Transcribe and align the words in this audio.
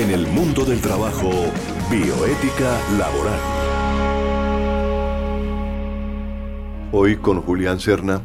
En 0.00 0.10
el 0.10 0.26
mundo 0.28 0.64
del 0.64 0.80
trabajo, 0.80 1.28
bioética 1.90 2.80
laboral. 2.96 3.38
Hoy 6.90 7.16
con 7.16 7.42
Julián 7.42 7.80
Serna, 7.80 8.22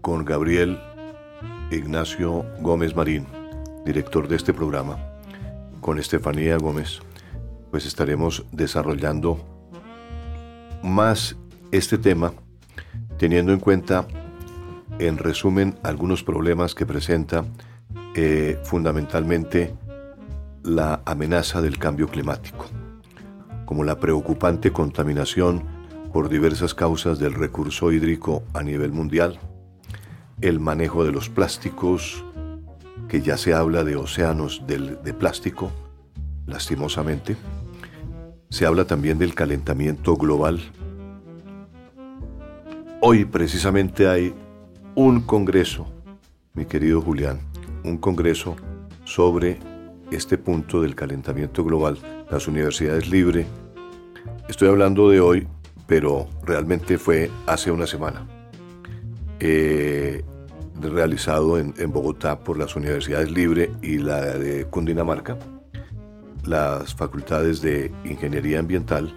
con 0.00 0.24
Gabriel 0.24 0.80
Ignacio 1.70 2.44
Gómez 2.60 2.96
Marín, 2.96 3.24
director 3.86 4.26
de 4.26 4.34
este 4.34 4.52
programa, 4.52 4.98
con 5.80 6.00
Estefanía 6.00 6.56
Gómez, 6.56 6.98
pues 7.70 7.86
estaremos 7.86 8.44
desarrollando 8.50 9.38
más 10.82 11.36
este 11.70 11.98
tema, 11.98 12.32
teniendo 13.16 13.52
en 13.52 13.60
cuenta, 13.60 14.08
en 14.98 15.18
resumen, 15.18 15.78
algunos 15.84 16.24
problemas 16.24 16.74
que 16.74 16.84
presenta 16.84 17.44
eh, 18.16 18.58
fundamentalmente 18.64 19.72
la 20.64 21.02
amenaza 21.04 21.60
del 21.60 21.78
cambio 21.78 22.08
climático, 22.08 22.66
como 23.64 23.84
la 23.84 23.98
preocupante 23.98 24.72
contaminación 24.72 25.64
por 26.12 26.28
diversas 26.28 26.74
causas 26.74 27.18
del 27.18 27.34
recurso 27.34 27.90
hídrico 27.90 28.42
a 28.54 28.62
nivel 28.62 28.92
mundial, 28.92 29.40
el 30.40 30.60
manejo 30.60 31.04
de 31.04 31.12
los 31.12 31.28
plásticos, 31.28 32.24
que 33.08 33.22
ya 33.22 33.36
se 33.36 33.54
habla 33.54 33.84
de 33.84 33.96
océanos 33.96 34.62
de 34.66 35.14
plástico, 35.14 35.70
lastimosamente. 36.46 37.36
Se 38.48 38.66
habla 38.66 38.84
también 38.84 39.18
del 39.18 39.34
calentamiento 39.34 40.16
global. 40.16 40.60
Hoy 43.00 43.24
precisamente 43.24 44.08
hay 44.08 44.34
un 44.94 45.22
congreso, 45.22 45.86
mi 46.54 46.66
querido 46.66 47.00
Julián, 47.00 47.40
un 47.84 47.98
congreso 47.98 48.56
sobre 49.04 49.58
este 50.14 50.38
punto 50.38 50.82
del 50.82 50.94
calentamiento 50.94 51.64
global, 51.64 51.98
las 52.30 52.46
universidades 52.48 53.08
libres. 53.08 53.46
Estoy 54.48 54.68
hablando 54.68 55.08
de 55.08 55.20
hoy, 55.20 55.48
pero 55.86 56.28
realmente 56.44 56.98
fue 56.98 57.30
hace 57.46 57.70
una 57.70 57.86
semana. 57.86 58.26
Eh, 59.40 60.22
realizado 60.80 61.58
en, 61.58 61.74
Bogotá 61.92 62.40
por 62.40 62.58
las 62.58 62.76
universidades 62.76 63.30
Libre 63.30 63.70
y 63.82 63.98
la 63.98 64.20
de 64.20 64.64
Cundinamarca, 64.66 65.38
las 66.44 66.94
facultades 66.94 67.60
de 67.60 67.92
Ingeniería 68.04 68.58
Ambiental 68.58 69.14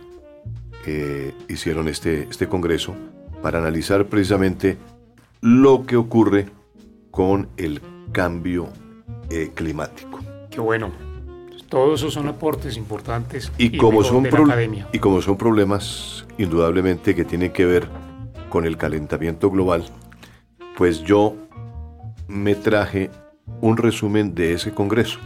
eh, 0.85 1.33
hicieron 1.49 1.87
este, 1.87 2.23
este 2.29 2.47
congreso 2.47 2.95
para 3.41 3.59
analizar 3.59 4.05
precisamente 4.07 4.77
lo 5.41 5.85
que 5.85 5.95
ocurre 5.95 6.47
con 7.11 7.49
el 7.57 7.81
cambio 8.11 8.69
eh, 9.29 9.51
climático. 9.53 10.19
Qué 10.55 10.61
bueno. 10.61 10.89
Todos 11.67 11.99
esos 11.99 12.13
son 12.13 12.29
aportes 12.29 12.77
importantes 12.77 13.51
y, 13.57 13.77
como 13.77 14.05
son 14.05 14.23
de 14.23 14.31
la 14.31 14.39
academia. 14.39 14.87
y 14.93 14.99
como 14.99 15.21
son 15.21 15.35
problemas 15.35 16.25
indudablemente 16.37 17.13
que 17.13 17.25
tienen 17.25 17.51
que 17.51 17.65
ver 17.65 17.89
con 18.47 18.65
el 18.65 18.77
calentamiento 18.77 19.51
global, 19.51 19.83
pues 20.77 21.03
yo 21.03 21.35
me 22.29 22.55
traje 22.55 23.09
un 23.59 23.75
resumen 23.75 24.33
de 24.33 24.53
ese 24.53 24.73
congreso. 24.73 25.19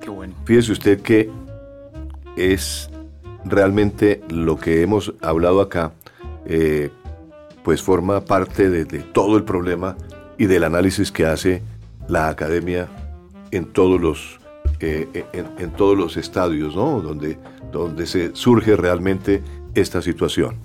Qué 0.00 0.08
bueno. 0.08 0.32
Fíjese 0.46 0.72
usted 0.72 1.02
que 1.02 1.30
es 2.38 2.88
realmente 3.44 4.22
lo 4.30 4.56
que 4.56 4.80
hemos 4.80 5.12
hablado 5.20 5.60
acá, 5.60 5.92
eh, 6.46 6.88
pues 7.62 7.82
forma 7.82 8.24
parte 8.24 8.70
de, 8.70 8.84
todo 9.02 9.36
el 9.36 9.44
problema 9.44 9.98
y 10.38 10.46
del 10.46 10.64
análisis 10.64 11.12
que 11.12 11.26
hace 11.26 11.62
la 12.08 12.30
academia 12.30 12.88
en 13.50 13.66
todos 13.66 14.00
los, 14.00 14.40
eh, 14.80 15.24
en, 15.32 15.70
todos 15.72 15.96
los 15.96 16.16
estadios, 16.16 16.76
¿no? 16.76 17.00
Donde, 17.00 17.38
donde 17.72 18.06
se 18.06 18.34
surge 18.34 18.76
realmente 18.76 19.42
esta 19.74 20.02
situación. 20.02 20.56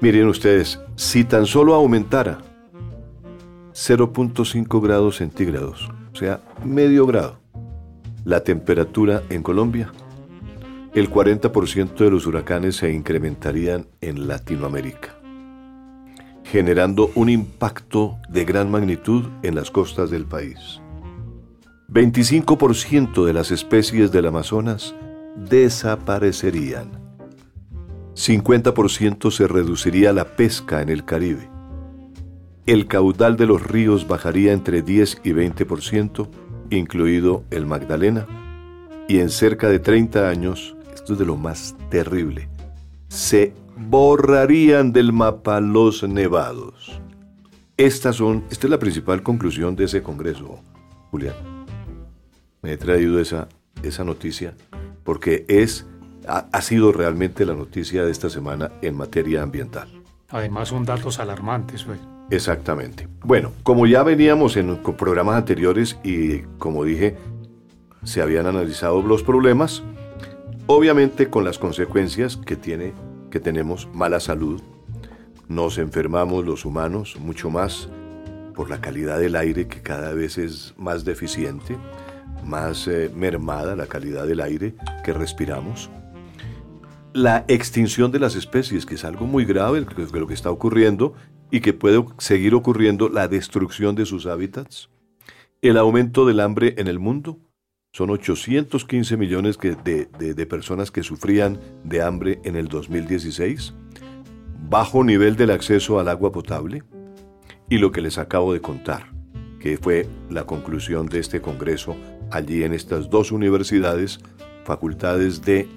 Miren 0.00 0.28
ustedes, 0.28 0.78
si 0.96 1.24
tan 1.24 1.46
solo 1.46 1.74
aumentara 1.74 2.38
0.5 3.72 4.82
grados 4.82 5.16
centígrados, 5.16 5.90
o 6.12 6.16
sea, 6.16 6.40
medio 6.64 7.06
grado. 7.06 7.38
La 8.24 8.42
temperatura 8.42 9.22
en 9.30 9.42
Colombia, 9.42 9.92
el 10.94 11.10
40% 11.10 11.94
de 11.94 12.10
los 12.10 12.26
huracanes 12.26 12.76
se 12.76 12.90
incrementarían 12.90 13.86
en 14.00 14.26
Latinoamérica, 14.26 15.14
generando 16.44 17.10
un 17.14 17.28
impacto 17.28 18.18
de 18.30 18.44
gran 18.46 18.70
magnitud 18.70 19.26
en 19.42 19.54
las 19.54 19.70
costas 19.70 20.10
del 20.10 20.24
país. 20.24 20.80
25% 21.88 23.24
de 23.24 23.32
las 23.32 23.50
especies 23.50 24.12
del 24.12 24.26
Amazonas 24.26 24.94
desaparecerían. 25.36 26.90
50% 28.14 29.30
se 29.30 29.46
reduciría 29.46 30.12
la 30.12 30.24
pesca 30.24 30.82
en 30.82 30.88
el 30.88 31.04
Caribe 31.04 31.56
el 32.66 32.88
caudal 32.88 33.36
de 33.36 33.46
los 33.46 33.62
ríos 33.62 34.08
bajaría 34.08 34.52
entre 34.52 34.82
10 34.82 35.20
y 35.22 35.30
20%, 35.30 36.28
incluido 36.70 37.44
el 37.50 37.64
Magdalena, 37.64 38.26
y 39.08 39.20
en 39.20 39.30
cerca 39.30 39.68
de 39.68 39.78
30 39.78 40.28
años, 40.28 40.76
esto 40.92 41.12
es 41.12 41.18
de 41.20 41.26
lo 41.26 41.36
más 41.36 41.76
terrible, 41.90 42.48
se 43.06 43.54
borrarían 43.76 44.92
del 44.92 45.12
mapa 45.12 45.60
los 45.60 46.02
nevados. 46.02 47.00
Esta 47.76 48.10
es 48.10 48.64
la 48.64 48.78
principal 48.78 49.22
conclusión 49.22 49.76
de 49.76 49.84
ese 49.84 50.02
congreso, 50.02 50.58
Julián. 51.12 51.55
Me 52.62 52.72
he 52.72 52.76
traído 52.76 53.20
esa, 53.20 53.48
esa 53.82 54.04
noticia 54.04 54.54
porque 55.04 55.44
es, 55.48 55.86
ha, 56.26 56.46
ha 56.52 56.62
sido 56.62 56.92
realmente 56.92 57.46
la 57.46 57.54
noticia 57.54 58.04
de 58.04 58.10
esta 58.10 58.28
semana 58.28 58.72
en 58.82 58.96
materia 58.96 59.42
ambiental. 59.42 59.88
Además 60.30 60.68
son 60.68 60.84
datos 60.84 61.20
alarmantes, 61.20 61.84
pues. 61.84 62.00
Exactamente. 62.30 63.08
Bueno, 63.22 63.52
como 63.62 63.86
ya 63.86 64.02
veníamos 64.02 64.56
en 64.56 64.78
programas 64.78 65.36
anteriores 65.36 65.96
y 66.02 66.40
como 66.58 66.84
dije, 66.84 67.16
se 68.02 68.20
habían 68.20 68.46
analizado 68.46 69.00
los 69.02 69.22
problemas, 69.22 69.82
obviamente 70.66 71.30
con 71.30 71.44
las 71.44 71.58
consecuencias 71.58 72.36
que 72.36 72.56
tiene 72.56 72.92
que 73.30 73.40
tenemos 73.40 73.88
mala 73.92 74.18
salud, 74.18 74.60
nos 75.48 75.78
enfermamos 75.78 76.44
los 76.44 76.64
humanos 76.64 77.16
mucho 77.18 77.50
más 77.50 77.88
por 78.54 78.70
la 78.70 78.80
calidad 78.80 79.18
del 79.18 79.36
aire 79.36 79.68
que 79.68 79.82
cada 79.82 80.12
vez 80.12 80.38
es 80.38 80.74
más 80.76 81.04
deficiente, 81.04 81.76
más 82.44 82.88
eh, 82.88 83.10
mermada 83.14 83.76
la 83.76 83.86
calidad 83.86 84.26
del 84.26 84.40
aire 84.40 84.74
que 85.04 85.12
respiramos. 85.12 85.90
La 87.12 87.44
extinción 87.48 88.12
de 88.12 88.18
las 88.18 88.36
especies, 88.36 88.84
que 88.84 88.96
es 88.96 89.04
algo 89.04 89.26
muy 89.26 89.44
grave 89.44 89.80
lo 90.12 90.26
que 90.26 90.34
está 90.34 90.50
ocurriendo 90.50 91.14
y 91.50 91.60
que 91.60 91.72
puede 91.72 92.04
seguir 92.18 92.54
ocurriendo 92.54 93.08
la 93.08 93.28
destrucción 93.28 93.94
de 93.94 94.04
sus 94.04 94.26
hábitats, 94.26 94.90
el 95.62 95.78
aumento 95.78 96.26
del 96.26 96.40
hambre 96.40 96.74
en 96.76 96.88
el 96.88 96.98
mundo. 96.98 97.38
Son 97.92 98.10
815 98.10 99.16
millones 99.16 99.58
de, 99.58 100.06
de 100.18 100.46
personas 100.46 100.90
que 100.90 101.02
sufrían 101.02 101.58
de 101.82 102.02
hambre 102.02 102.40
en 102.44 102.56
el 102.56 102.68
2016, 102.68 103.72
bajo 104.68 105.02
nivel 105.02 105.36
del 105.36 105.50
acceso 105.50 105.98
al 105.98 106.08
agua 106.08 106.32
potable 106.32 106.82
y 107.70 107.78
lo 107.78 107.92
que 107.92 108.02
les 108.02 108.18
acabo 108.18 108.52
de 108.52 108.60
contar, 108.60 109.12
que 109.60 109.78
fue 109.78 110.06
la 110.30 110.44
conclusión 110.44 111.06
de 111.06 111.20
este 111.20 111.40
Congreso 111.40 111.96
allí 112.30 112.62
en 112.64 112.72
estas 112.72 113.10
dos 113.10 113.32
universidades, 113.32 114.20
facultades 114.64 115.42
de 115.42 115.68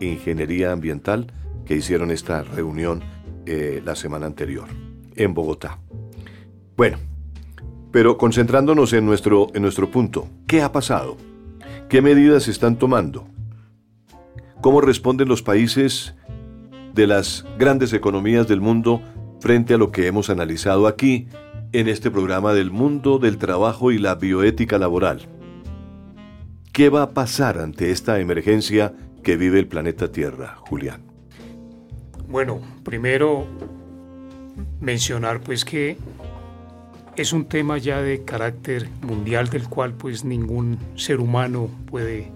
Ingeniería 0.00 0.72
Ambiental, 0.72 1.32
que 1.64 1.76
hicieron 1.76 2.10
esta 2.10 2.42
reunión 2.42 3.02
eh, 3.46 3.82
la 3.84 3.94
semana 3.94 4.26
anterior 4.26 4.68
en 5.16 5.34
Bogotá. 5.34 5.78
Bueno, 6.76 6.98
pero 7.90 8.18
concentrándonos 8.18 8.92
en 8.92 9.06
nuestro, 9.06 9.48
en 9.54 9.62
nuestro 9.62 9.90
punto, 9.90 10.28
¿qué 10.46 10.62
ha 10.62 10.72
pasado? 10.72 11.16
¿Qué 11.88 12.02
medidas 12.02 12.44
se 12.44 12.50
están 12.50 12.76
tomando? 12.76 13.26
¿Cómo 14.60 14.80
responden 14.80 15.28
los 15.28 15.42
países 15.42 16.14
de 16.94 17.06
las 17.06 17.44
grandes 17.58 17.92
economías 17.92 18.48
del 18.48 18.60
mundo 18.60 19.00
frente 19.40 19.74
a 19.74 19.78
lo 19.78 19.92
que 19.92 20.06
hemos 20.06 20.30
analizado 20.30 20.86
aquí 20.86 21.28
en 21.72 21.88
este 21.88 22.10
programa 22.10 22.52
del 22.52 22.70
mundo 22.70 23.18
del 23.18 23.38
trabajo 23.38 23.92
y 23.92 23.98
la 23.98 24.14
bioética 24.14 24.78
laboral? 24.78 25.35
¿Qué 26.76 26.90
va 26.90 27.00
a 27.00 27.14
pasar 27.14 27.56
ante 27.56 27.90
esta 27.90 28.20
emergencia 28.20 28.92
que 29.22 29.38
vive 29.38 29.58
el 29.58 29.66
planeta 29.66 30.12
Tierra, 30.12 30.56
Julián? 30.56 31.00
Bueno, 32.28 32.60
primero 32.84 33.46
mencionar 34.78 35.40
pues 35.40 35.64
que 35.64 35.96
es 37.16 37.32
un 37.32 37.46
tema 37.46 37.78
ya 37.78 38.02
de 38.02 38.24
carácter 38.24 38.90
mundial 39.00 39.48
del 39.48 39.70
cual 39.70 39.94
pues 39.94 40.26
ningún 40.26 40.78
ser 40.96 41.20
humano 41.20 41.70
puede 41.86 42.30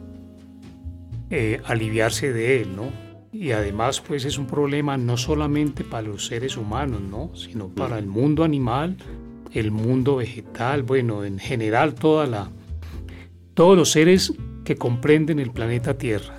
eh, 1.28 1.60
aliviarse 1.66 2.32
de 2.32 2.62
él, 2.62 2.74
¿no? 2.74 2.90
Y 3.32 3.50
además 3.50 4.00
pues 4.00 4.24
es 4.24 4.38
un 4.38 4.46
problema 4.46 4.96
no 4.96 5.18
solamente 5.18 5.84
para 5.84 6.08
los 6.08 6.24
seres 6.24 6.56
humanos, 6.56 7.02
¿no? 7.02 7.30
Sino 7.36 7.68
para 7.68 7.98
el 7.98 8.06
mundo 8.06 8.42
animal, 8.42 8.96
el 9.52 9.70
mundo 9.70 10.16
vegetal, 10.16 10.82
bueno, 10.82 11.24
en 11.24 11.38
general 11.38 11.94
toda 11.94 12.26
la, 12.26 12.50
todos 13.54 13.76
los 13.76 13.90
seres 13.90 14.32
que 14.64 14.76
comprenden 14.76 15.38
el 15.38 15.50
planeta 15.50 15.96
Tierra. 15.96 16.34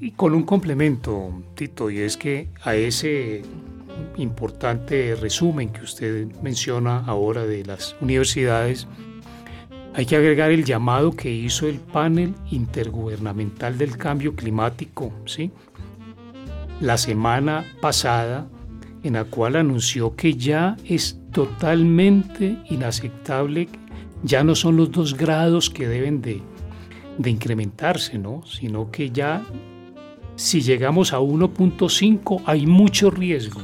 Y 0.00 0.12
con 0.12 0.34
un 0.34 0.42
complemento, 0.42 1.42
Tito, 1.54 1.90
y 1.90 1.98
es 1.98 2.16
que 2.16 2.48
a 2.62 2.74
ese 2.74 3.42
importante 4.16 5.14
resumen 5.14 5.70
que 5.70 5.82
usted 5.82 6.26
menciona 6.42 6.98
ahora 7.06 7.46
de 7.46 7.64
las 7.64 7.96
universidades, 8.00 8.86
hay 9.94 10.04
que 10.04 10.16
agregar 10.16 10.50
el 10.50 10.64
llamado 10.64 11.12
que 11.12 11.30
hizo 11.30 11.66
el 11.66 11.78
panel 11.78 12.34
intergubernamental 12.50 13.78
del 13.78 13.96
cambio 13.96 14.34
climático, 14.34 15.12
¿sí? 15.24 15.50
La 16.80 16.98
semana 16.98 17.64
pasada, 17.80 18.46
en 19.02 19.14
la 19.14 19.24
cual 19.24 19.56
anunció 19.56 20.14
que 20.14 20.34
ya 20.34 20.76
es 20.84 21.18
totalmente 21.32 22.58
inaceptable, 22.68 23.68
ya 24.22 24.44
no 24.44 24.54
son 24.54 24.76
los 24.76 24.90
dos 24.90 25.16
grados 25.16 25.70
que 25.70 25.88
deben 25.88 26.22
de, 26.22 26.42
de 27.18 27.30
incrementarse, 27.30 28.18
¿no? 28.18 28.44
Sino 28.46 28.90
que 28.90 29.10
ya 29.10 29.44
si 30.36 30.60
llegamos 30.60 31.12
a 31.12 31.20
1.5 31.20 32.42
hay 32.46 32.66
mucho 32.66 33.10
riesgo 33.10 33.62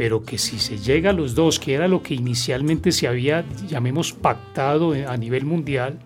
pero 0.00 0.22
que 0.22 0.38
si 0.38 0.58
se 0.58 0.78
llega 0.78 1.10
a 1.10 1.12
los 1.12 1.34
dos, 1.34 1.60
que 1.60 1.74
era 1.74 1.86
lo 1.86 2.02
que 2.02 2.14
inicialmente 2.14 2.90
se 2.90 3.06
había, 3.06 3.44
llamemos, 3.68 4.14
pactado 4.14 4.94
a 4.94 5.14
nivel 5.18 5.44
mundial, 5.44 5.98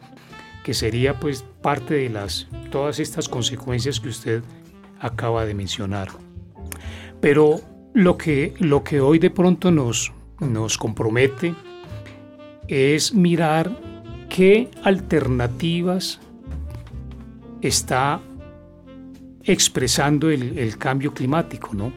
que 0.65 0.75
sería 0.75 1.21
pues 1.21 1.45
parte 1.63 1.95
de 1.95 2.11
las, 2.11 2.49
todas 2.73 2.99
estas 2.99 3.29
consecuencias 3.29 4.01
que 4.01 4.09
usted 4.09 4.43
acaba 4.99 5.47
de 5.47 5.55
mencionar. 5.55 6.09
Pero 7.21 7.61
lo 7.93 8.19
que, 8.19 8.55
lo 8.59 8.83
que 8.83 9.01
hoy 9.01 9.21
de 9.21 9.31
pronto 9.31 9.71
nos, 9.71 10.13
nos 10.41 10.77
compromete 10.77 11.55
es 12.69 13.15
mirar 13.15 13.71
qué 14.29 14.69
alternativas 14.83 16.21
está 17.61 18.21
expresando 19.45 20.31
el, 20.31 20.79
cambio 20.79 21.13
climático, 21.13 21.71
¿no? 21.73 21.93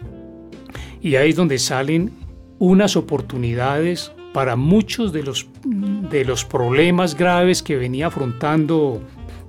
Y 1.01 1.15
ahí 1.15 1.29
es 1.29 1.35
donde 1.35 1.57
salen 1.59 2.11
unas 2.59 2.95
oportunidades 2.95 4.11
para 4.33 4.55
muchos 4.55 5.13
de 5.13 5.23
los, 5.23 5.47
de 5.63 6.25
los 6.25 6.45
problemas 6.45 7.15
graves 7.15 7.63
que 7.63 7.75
venía 7.75 8.07
afrontando 8.07 9.01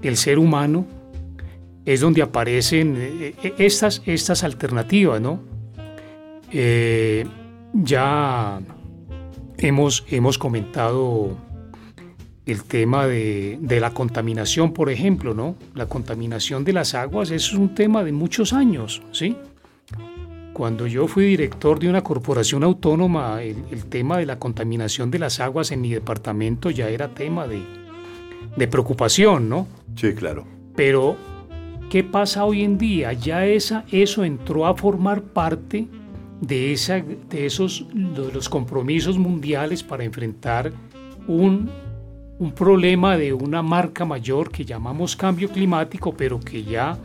el 0.03 0.17
ser 0.17 0.39
humano, 0.39 0.87
es 1.85 2.01
donde 2.01 2.23
aparecen 2.23 2.97
eh, 2.97 3.35
eh, 3.43 3.55
estas, 3.59 4.03
estas 4.07 4.45
alternativas, 4.45 5.21
¿no? 5.21 5.41
Eh, 6.53 7.27
ya 7.73 8.61
hemos, 9.59 10.05
hemos 10.09 10.39
comentado 10.39 11.37
el 12.47 12.65
tema 12.65 13.07
de, 13.07 13.59
de, 13.61 13.81
la 13.81 13.91
contaminación, 13.91 14.73
por 14.73 14.91
ejemplo, 14.91 15.35
¿no? 15.35 15.57
La 15.75 15.87
contaminación 15.87 16.65
de 16.65 16.73
las 16.73 16.95
aguas 16.95 17.31
es 17.31 17.53
un 17.53 17.75
tema 17.75 18.05
de 18.05 18.13
muchos 18.13 18.53
años, 18.53 19.03
¿sí? 19.13 19.37
Cuando 20.55 20.87
yo 20.87 21.07
fui 21.07 21.27
director 21.27 21.79
de 21.79 21.89
una 21.89 22.03
corporación 22.03 22.65
autónoma, 22.65 23.43
el, 23.43 23.85
tema 23.85 24.17
de 24.17 24.27
la 24.27 24.39
contaminación 24.39 25.11
de 25.11 25.19
las 25.19 25.41
aguas 25.41 25.71
en 25.71 25.81
mi 25.81 25.91
departamento 25.91 26.71
ya 26.71 26.89
era 26.89 27.15
tema 27.15 27.47
de, 27.47 27.63
de 28.57 28.67
preocupación, 28.67 29.49
¿no? 29.49 29.69
Sí, 29.95 30.15
claro. 30.15 30.47
Pero, 30.75 31.17
¿qué 31.91 32.03
pasa 32.03 32.45
hoy 32.45 32.65
en 32.65 32.79
día? 32.79 33.13
Ya 33.13 33.47
esa, 33.47 33.85
eso 33.93 34.25
entró 34.25 34.67
a 34.67 34.75
formar 34.75 35.23
parte 35.23 35.87
de, 36.41 36.73
esa, 36.73 37.01
de 37.01 37.47
esos 37.47 37.87
los 37.95 38.49
compromisos 38.49 39.19
mundiales 39.19 39.83
para 39.83 40.05
enfrentar 40.05 40.73
un, 41.27 41.71
un 42.39 42.53
problema 42.53 43.17
de 43.17 43.33
una 43.33 43.63
marca 43.63 44.05
mayor 44.05 44.51
que 44.51 44.65
llamamos 44.65 45.17
cambio 45.17 45.49
climático, 45.51 46.15
pero 46.17 46.39
que 46.41 46.63
ya 46.63 46.99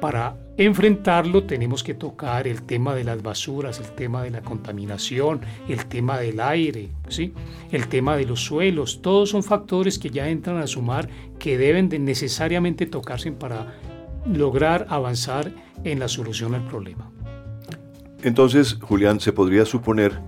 para 0.00 0.36
enfrentarlo 0.56 1.44
tenemos 1.44 1.82
que 1.82 1.94
tocar 1.94 2.46
el 2.46 2.62
tema 2.62 2.94
de 2.94 3.04
las 3.04 3.22
basuras, 3.22 3.78
el 3.78 3.92
tema 3.92 4.22
de 4.22 4.30
la 4.30 4.42
contaminación, 4.42 5.40
el 5.68 5.86
tema 5.86 6.18
del 6.18 6.40
aire, 6.40 6.90
¿sí? 7.08 7.32
el 7.70 7.88
tema 7.88 8.16
de 8.16 8.26
los 8.26 8.40
suelos. 8.40 9.00
Todos 9.00 9.30
son 9.30 9.42
factores 9.42 9.98
que 9.98 10.10
ya 10.10 10.28
entran 10.28 10.58
a 10.58 10.66
sumar 10.66 11.08
que 11.38 11.56
deben 11.56 11.88
de 11.88 11.98
necesariamente 11.98 12.86
tocarse 12.86 13.32
para 13.32 13.74
lograr 14.26 14.86
avanzar 14.88 15.52
en 15.84 15.98
la 15.98 16.08
solución 16.08 16.54
al 16.54 16.66
problema. 16.66 17.10
Entonces, 18.22 18.78
Julián, 18.80 19.18
se 19.18 19.32
podría 19.32 19.64
suponer 19.64 20.20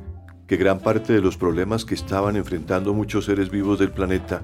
que 0.49 0.56
gran 0.56 0.81
parte 0.81 1.12
de 1.12 1.20
los 1.20 1.37
problemas 1.37 1.85
que 1.85 1.94
estaban 1.94 2.37
enfrentando 2.37 2.93
muchos 2.93 3.25
seres 3.25 3.50
vivos 3.50 3.79
del 3.79 3.93
planeta 3.93 4.43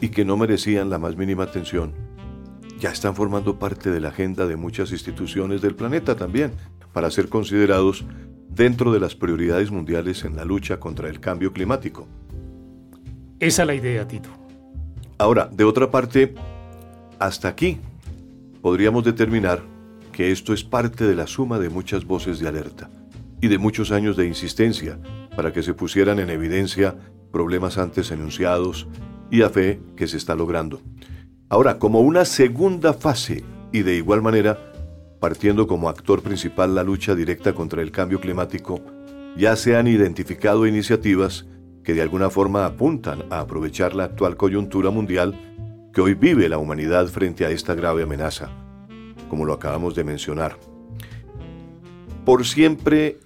y 0.00 0.08
que 0.10 0.24
no 0.24 0.36
merecían 0.36 0.88
la 0.88 0.98
más 0.98 1.16
mínima 1.16 1.42
atención, 1.42 1.92
ya 2.78 2.90
están 2.90 3.14
formando 3.14 3.58
parte 3.58 3.90
de 3.90 4.00
la 4.00 4.08
agenda 4.08 4.46
de 4.46 4.56
muchas 4.56 4.92
instituciones 4.92 5.62
del 5.62 5.74
planeta 5.74 6.14
también, 6.14 6.52
para 6.92 7.10
ser 7.10 7.28
considerados 7.28 8.04
dentro 8.48 8.92
de 8.92 9.00
las 9.00 9.14
prioridades 9.14 9.70
mundiales 9.70 10.24
en 10.24 10.36
la 10.36 10.44
lucha 10.44 10.78
contra 10.78 11.08
el 11.08 11.20
cambio 11.20 11.52
climático. 11.52 12.06
Esa 13.40 13.62
es 13.62 13.66
la 13.66 13.74
idea, 13.74 14.06
Tito. 14.06 14.30
Ahora, 15.18 15.48
de 15.52 15.64
otra 15.64 15.90
parte, 15.90 16.34
hasta 17.18 17.48
aquí 17.48 17.78
podríamos 18.62 19.04
determinar 19.04 19.62
que 20.16 20.32
esto 20.32 20.54
es 20.54 20.64
parte 20.64 21.04
de 21.04 21.14
la 21.14 21.26
suma 21.26 21.58
de 21.58 21.68
muchas 21.68 22.06
voces 22.06 22.40
de 22.40 22.48
alerta 22.48 22.88
y 23.42 23.48
de 23.48 23.58
muchos 23.58 23.92
años 23.92 24.16
de 24.16 24.26
insistencia 24.26 24.98
para 25.36 25.52
que 25.52 25.62
se 25.62 25.74
pusieran 25.74 26.18
en 26.20 26.30
evidencia 26.30 26.96
problemas 27.30 27.76
antes 27.76 28.10
enunciados 28.10 28.88
y 29.30 29.42
a 29.42 29.50
fe 29.50 29.78
que 29.94 30.08
se 30.08 30.16
está 30.16 30.34
logrando. 30.34 30.80
Ahora, 31.50 31.78
como 31.78 32.00
una 32.00 32.24
segunda 32.24 32.94
fase 32.94 33.44
y 33.72 33.82
de 33.82 33.96
igual 33.96 34.22
manera, 34.22 34.56
partiendo 35.20 35.66
como 35.66 35.90
actor 35.90 36.22
principal 36.22 36.74
la 36.74 36.82
lucha 36.82 37.14
directa 37.14 37.52
contra 37.52 37.82
el 37.82 37.90
cambio 37.90 38.18
climático, 38.18 38.80
ya 39.36 39.54
se 39.54 39.76
han 39.76 39.86
identificado 39.86 40.66
iniciativas 40.66 41.44
que 41.84 41.92
de 41.92 42.00
alguna 42.00 42.30
forma 42.30 42.64
apuntan 42.64 43.24
a 43.28 43.40
aprovechar 43.40 43.94
la 43.94 44.04
actual 44.04 44.38
coyuntura 44.38 44.88
mundial 44.88 45.38
que 45.92 46.00
hoy 46.00 46.14
vive 46.14 46.48
la 46.48 46.56
humanidad 46.56 47.06
frente 47.08 47.44
a 47.44 47.50
esta 47.50 47.74
grave 47.74 48.04
amenaza, 48.04 48.65
como 49.28 49.44
lo 49.44 49.52
acabamos 49.52 49.94
de 49.94 50.04
mencionar. 50.04 50.58
Por 52.24 52.44
siempre, 52.46 53.18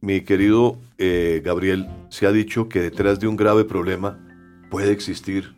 mi 0.00 0.20
querido 0.22 0.78
eh, 0.98 1.42
Gabriel, 1.44 1.88
se 2.10 2.26
ha 2.26 2.32
dicho 2.32 2.68
que 2.68 2.80
detrás 2.80 3.20
de 3.20 3.26
un 3.26 3.36
grave 3.36 3.64
problema 3.64 4.18
puede 4.70 4.92
existir 4.92 5.54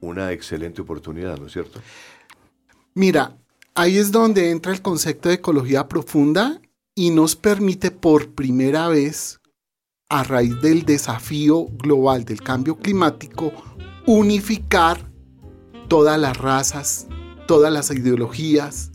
una 0.00 0.32
excelente 0.32 0.82
oportunidad, 0.82 1.38
¿no 1.38 1.46
es 1.46 1.52
cierto? 1.52 1.80
Mira, 2.94 3.36
ahí 3.74 3.98
es 3.98 4.12
donde 4.12 4.50
entra 4.50 4.72
el 4.72 4.82
concepto 4.82 5.28
de 5.28 5.36
ecología 5.36 5.88
profunda 5.88 6.60
y 6.94 7.10
nos 7.10 7.36
permite 7.36 7.90
por 7.90 8.30
primera 8.34 8.88
vez, 8.88 9.40
a 10.08 10.24
raíz 10.24 10.60
del 10.60 10.84
desafío 10.84 11.66
global 11.66 12.24
del 12.24 12.42
cambio 12.42 12.76
climático, 12.76 13.52
unificar 14.06 15.10
todas 15.88 16.18
las 16.18 16.36
razas, 16.36 17.06
todas 17.46 17.72
las 17.72 17.90
ideologías, 17.90 18.91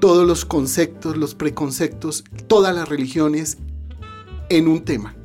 todos 0.00 0.26
los 0.26 0.44
conceptos, 0.44 1.16
los 1.16 1.34
preconceptos, 1.34 2.24
todas 2.46 2.74
las 2.74 2.88
religiones 2.88 3.58
en 4.48 4.68
un 4.68 4.84
tema, 4.84 5.16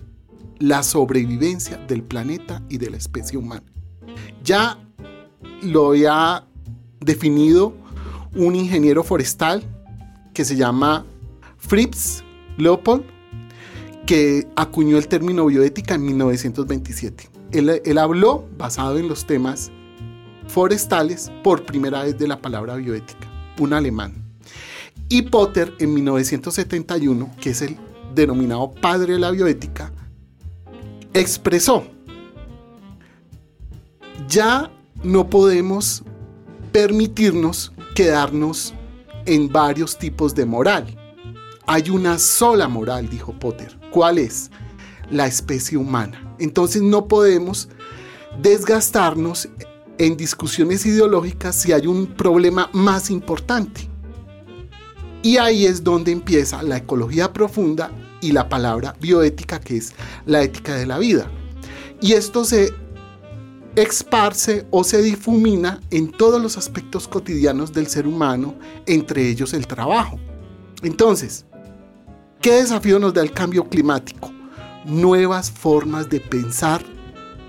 la 0.59 0.83
sobrevivencia 0.83 1.77
del 1.77 2.03
planeta 2.03 2.61
y 2.69 2.77
de 2.77 2.89
la 2.89 2.97
especie 2.97 3.37
humana. 3.37 3.63
Ya 4.43 4.77
lo 5.61 5.89
había 5.89 6.45
definido 6.99 7.73
un 8.35 8.55
ingeniero 8.55 9.03
forestal 9.03 9.63
que 10.33 10.45
se 10.45 10.55
llama 10.55 11.05
Fritz 11.57 12.23
Leopold, 12.57 13.03
que 14.05 14.47
acuñó 14.55 14.97
el 14.97 15.07
término 15.07 15.45
bioética 15.45 15.95
en 15.95 16.05
1927. 16.05 17.29
Él, 17.51 17.81
él, 17.83 17.97
habló, 17.97 18.47
basado 18.57 18.97
en 18.97 19.07
los 19.07 19.25
temas 19.25 19.71
forestales, 20.47 21.31
por 21.43 21.65
primera 21.65 22.03
vez 22.03 22.17
de 22.17 22.27
la 22.27 22.41
palabra 22.41 22.75
bioética, 22.75 23.27
un 23.59 23.73
alemán. 23.73 24.20
Y 25.11 25.23
Potter, 25.23 25.75
en 25.79 25.93
1971, 25.93 27.35
que 27.41 27.49
es 27.49 27.61
el 27.61 27.75
denominado 28.15 28.71
padre 28.71 29.11
de 29.11 29.19
la 29.19 29.31
bioética, 29.31 29.91
expresó, 31.13 31.83
ya 34.29 34.71
no 35.03 35.29
podemos 35.29 36.03
permitirnos 36.71 37.73
quedarnos 37.93 38.73
en 39.25 39.51
varios 39.51 39.97
tipos 39.97 40.33
de 40.33 40.45
moral. 40.45 40.97
Hay 41.67 41.89
una 41.89 42.17
sola 42.17 42.69
moral, 42.69 43.09
dijo 43.09 43.37
Potter. 43.37 43.77
¿Cuál 43.91 44.17
es? 44.17 44.49
La 45.09 45.27
especie 45.27 45.77
humana. 45.77 46.37
Entonces 46.39 46.81
no 46.81 47.09
podemos 47.09 47.67
desgastarnos 48.41 49.49
en 49.97 50.15
discusiones 50.15 50.85
ideológicas 50.85 51.53
si 51.57 51.73
hay 51.73 51.85
un 51.85 52.07
problema 52.07 52.69
más 52.71 53.11
importante. 53.11 53.90
Y 55.23 55.37
ahí 55.37 55.65
es 55.65 55.83
donde 55.83 56.11
empieza 56.11 56.63
la 56.63 56.77
ecología 56.77 57.31
profunda 57.31 57.91
y 58.21 58.31
la 58.31 58.49
palabra 58.49 58.95
bioética, 58.99 59.59
que 59.59 59.77
es 59.77 59.93
la 60.25 60.41
ética 60.41 60.75
de 60.75 60.85
la 60.85 60.97
vida. 60.97 61.29
Y 62.01 62.13
esto 62.13 62.43
se 62.43 62.73
esparce 63.75 64.65
o 64.71 64.83
se 64.83 65.01
difumina 65.01 65.79
en 65.91 66.11
todos 66.11 66.41
los 66.41 66.57
aspectos 66.57 67.07
cotidianos 67.07 67.71
del 67.71 67.87
ser 67.87 68.07
humano, 68.07 68.55
entre 68.85 69.29
ellos 69.29 69.53
el 69.53 69.67
trabajo. 69.67 70.19
Entonces, 70.81 71.45
¿qué 72.41 72.53
desafío 72.53 72.99
nos 72.99 73.13
da 73.13 73.21
el 73.21 73.31
cambio 73.31 73.69
climático? 73.69 74.31
Nuevas 74.85 75.51
formas 75.51 76.09
de 76.09 76.19
pensar 76.19 76.83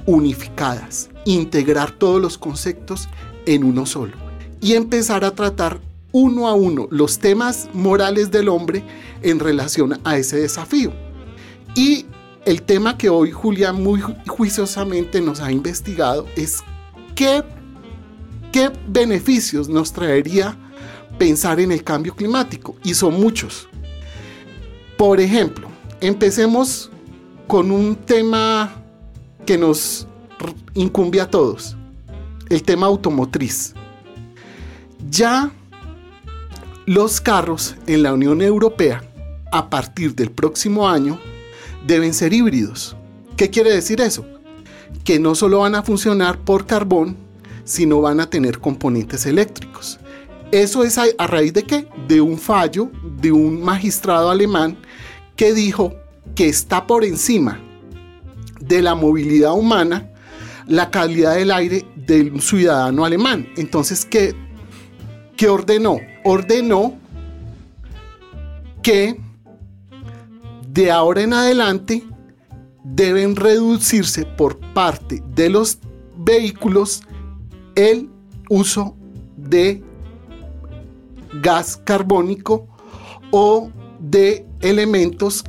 unificadas, 0.04 1.08
integrar 1.24 1.92
todos 1.92 2.20
los 2.20 2.36
conceptos 2.36 3.08
en 3.46 3.64
uno 3.64 3.86
solo 3.86 4.16
y 4.60 4.74
empezar 4.74 5.24
a 5.24 5.30
tratar 5.30 5.80
uno 6.12 6.46
a 6.46 6.54
uno 6.54 6.86
los 6.90 7.18
temas 7.18 7.68
morales 7.72 8.30
del 8.30 8.48
hombre 8.48 8.84
en 9.22 9.38
relación 9.38 9.98
a 10.04 10.16
ese 10.16 10.38
desafío. 10.38 10.92
Y 11.74 12.06
el 12.44 12.62
tema 12.62 12.98
que 12.98 13.08
hoy 13.08 13.30
Julián 13.30 13.82
muy 13.82 14.02
juiciosamente 14.26 15.20
nos 15.20 15.40
ha 15.40 15.50
investigado 15.50 16.26
es 16.36 16.62
qué, 17.14 17.42
qué 18.52 18.70
beneficios 18.88 19.68
nos 19.68 19.92
traería 19.92 20.56
pensar 21.18 21.60
en 21.60 21.72
el 21.72 21.82
cambio 21.82 22.14
climático. 22.14 22.76
Y 22.84 22.94
son 22.94 23.18
muchos. 23.20 23.68
Por 24.96 25.20
ejemplo, 25.20 25.68
empecemos 26.00 26.90
con 27.46 27.70
un 27.70 27.96
tema 27.96 28.72
que 29.46 29.56
nos 29.58 30.06
incumbe 30.74 31.20
a 31.20 31.30
todos, 31.30 31.76
el 32.48 32.62
tema 32.62 32.86
automotriz. 32.86 33.74
Ya 35.10 35.52
los 36.86 37.20
carros 37.20 37.76
en 37.86 38.02
la 38.02 38.12
Unión 38.12 38.42
Europea, 38.42 39.04
a 39.52 39.70
partir 39.70 40.14
del 40.14 40.30
próximo 40.30 40.88
año, 40.88 41.20
deben 41.86 42.14
ser 42.14 42.32
híbridos. 42.32 42.96
¿Qué 43.36 43.50
quiere 43.50 43.72
decir 43.72 44.00
eso? 44.00 44.26
Que 45.04 45.18
no 45.18 45.34
solo 45.34 45.60
van 45.60 45.74
a 45.74 45.82
funcionar 45.82 46.38
por 46.38 46.66
carbón, 46.66 47.16
sino 47.64 48.00
van 48.00 48.20
a 48.20 48.28
tener 48.28 48.58
componentes 48.58 49.26
eléctricos. 49.26 49.98
Eso 50.50 50.84
es 50.84 50.98
a, 50.98 51.06
raíz 51.26 51.52
de 51.52 51.62
qué? 51.62 51.86
De 52.08 52.20
un 52.20 52.38
fallo 52.38 52.90
de 53.20 53.32
un 53.32 53.62
magistrado 53.62 54.30
alemán 54.30 54.76
que 55.36 55.54
dijo 55.54 55.94
que 56.34 56.48
está 56.48 56.86
por 56.86 57.04
encima 57.04 57.60
de 58.60 58.82
la 58.82 58.94
movilidad 58.94 59.54
humana 59.54 60.08
la 60.66 60.90
calidad 60.90 61.34
del 61.34 61.50
aire 61.50 61.84
del 61.96 62.40
ciudadano 62.40 63.04
alemán. 63.04 63.48
Entonces, 63.56 64.04
¿qué, 64.04 64.34
qué 65.36 65.48
ordenó? 65.48 65.98
Ordenó 66.24 66.94
que 68.82 69.20
de 70.68 70.90
ahora 70.90 71.22
en 71.22 71.32
adelante 71.32 72.02
deben 72.84 73.36
reducirse 73.36 74.24
por 74.24 74.58
parte 74.72 75.22
de 75.34 75.50
los 75.50 75.78
vehículos 76.16 77.02
el 77.74 78.08
uso 78.48 78.96
de 79.36 79.82
gas 81.42 81.80
carbónico 81.84 82.68
o 83.30 83.70
de 83.98 84.46
elementos 84.60 85.44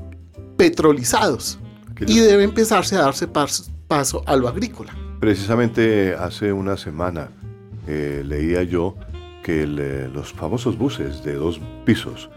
petrolizados 0.58 1.60
y 2.08 2.20
debe 2.20 2.44
empezarse 2.44 2.96
a 2.96 3.02
darse 3.02 3.28
paso, 3.28 4.24
a 4.26 4.36
lo 4.36 4.48
agrícola. 4.48 4.96
Precisamente 5.20 6.16
hace 6.16 6.52
una 6.52 6.78
semana 6.78 7.30
eh, 7.88 8.24
leía 8.26 8.64
yo 8.64 8.96
que 9.44 9.64
eh, 9.64 10.10
los 10.12 10.34
famosos 10.34 10.78
buses 10.78 11.24
de 11.24 11.36
dos 11.36 11.60
pisos 11.86 12.30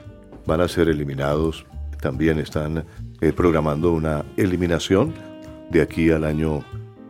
van 0.45 0.61
a 0.61 0.69
ser 0.69 0.89
eliminados 0.89 1.65
también 2.01 2.39
están 2.39 2.85
eh, 3.21 3.33
programando 3.33 3.93
una 3.93 4.25
eliminación 4.37 5.15
de 5.71 5.83
aquí 5.83 6.11
al 6.11 6.25
año 6.25 6.65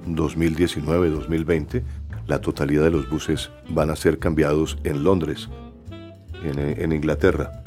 2019-2020. 0.07 1.83
La 2.27 2.41
totalidad 2.41 2.85
de 2.85 2.91
los 2.91 3.09
buses 3.11 3.51
van 3.69 3.91
a 3.91 3.97
ser 3.97 4.19
cambiados 4.19 4.79
en 4.85 5.03
Londres, 5.03 5.49
en, 6.43 6.93
Inglaterra. 6.93 7.65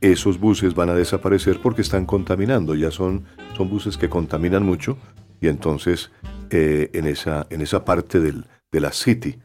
Esos 0.00 0.38
buses 0.38 0.74
van 0.74 0.90
a 0.90 0.94
desaparecer 0.94 1.60
porque 1.62 1.82
están 1.82 2.06
contaminando, 2.06 2.74
ya 2.74 2.90
son, 2.90 3.24
son 3.56 3.68
buses 3.68 3.96
que 3.96 4.08
contaminan 4.08 4.64
mucho 4.64 4.98
y 5.40 5.48
entonces 5.48 6.10
eh, 6.50 6.90
en, 6.92 7.06
esa, 7.06 7.46
en 7.50 7.62
esa 7.62 7.84
parte 7.84 8.20
del, 8.20 8.46
de 8.70 8.80
la 8.80 8.92
City 8.92 9.38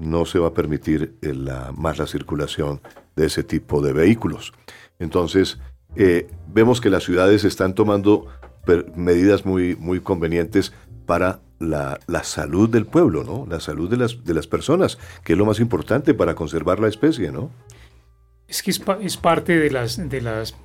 no 0.00 0.24
se 0.24 0.38
va 0.38 0.48
a 0.48 0.54
permitir 0.54 1.14
eh, 1.22 1.34
la, 1.34 1.72
más 1.76 1.98
la 1.98 2.06
circulación 2.06 2.80
de 3.14 3.26
ese 3.26 3.44
tipo 3.44 3.82
de 3.82 3.92
vehículos. 3.92 4.52
Entonces, 4.98 5.58
eh, 5.96 6.28
vemos 6.48 6.80
que 6.80 6.90
las 6.90 7.04
ciudades 7.04 7.44
están 7.44 7.74
tomando 7.74 8.26
medidas 8.94 9.44
muy, 9.44 9.76
muy 9.76 10.00
convenientes 10.00 10.72
para 11.06 11.40
la, 11.58 11.98
salud 12.22 12.68
del 12.68 12.86
pueblo, 12.86 13.24
¿no? 13.24 13.46
La 13.48 13.60
salud 13.60 13.90
de 13.90 13.96
las, 13.96 14.24
de 14.24 14.34
las 14.34 14.46
personas, 14.46 14.98
que 15.24 15.32
es 15.32 15.38
lo 15.38 15.44
más 15.44 15.60
importante 15.60 16.14
para 16.14 16.34
conservar 16.34 16.80
la 16.80 16.88
especie, 16.88 17.30
¿no? 17.32 17.50
Es 18.48 18.62
que 18.62 18.70
es, 18.70 19.16
parte 19.16 19.58
de 19.58 19.70
las, 19.70 20.08
de 20.08 20.20
las, 20.20 20.56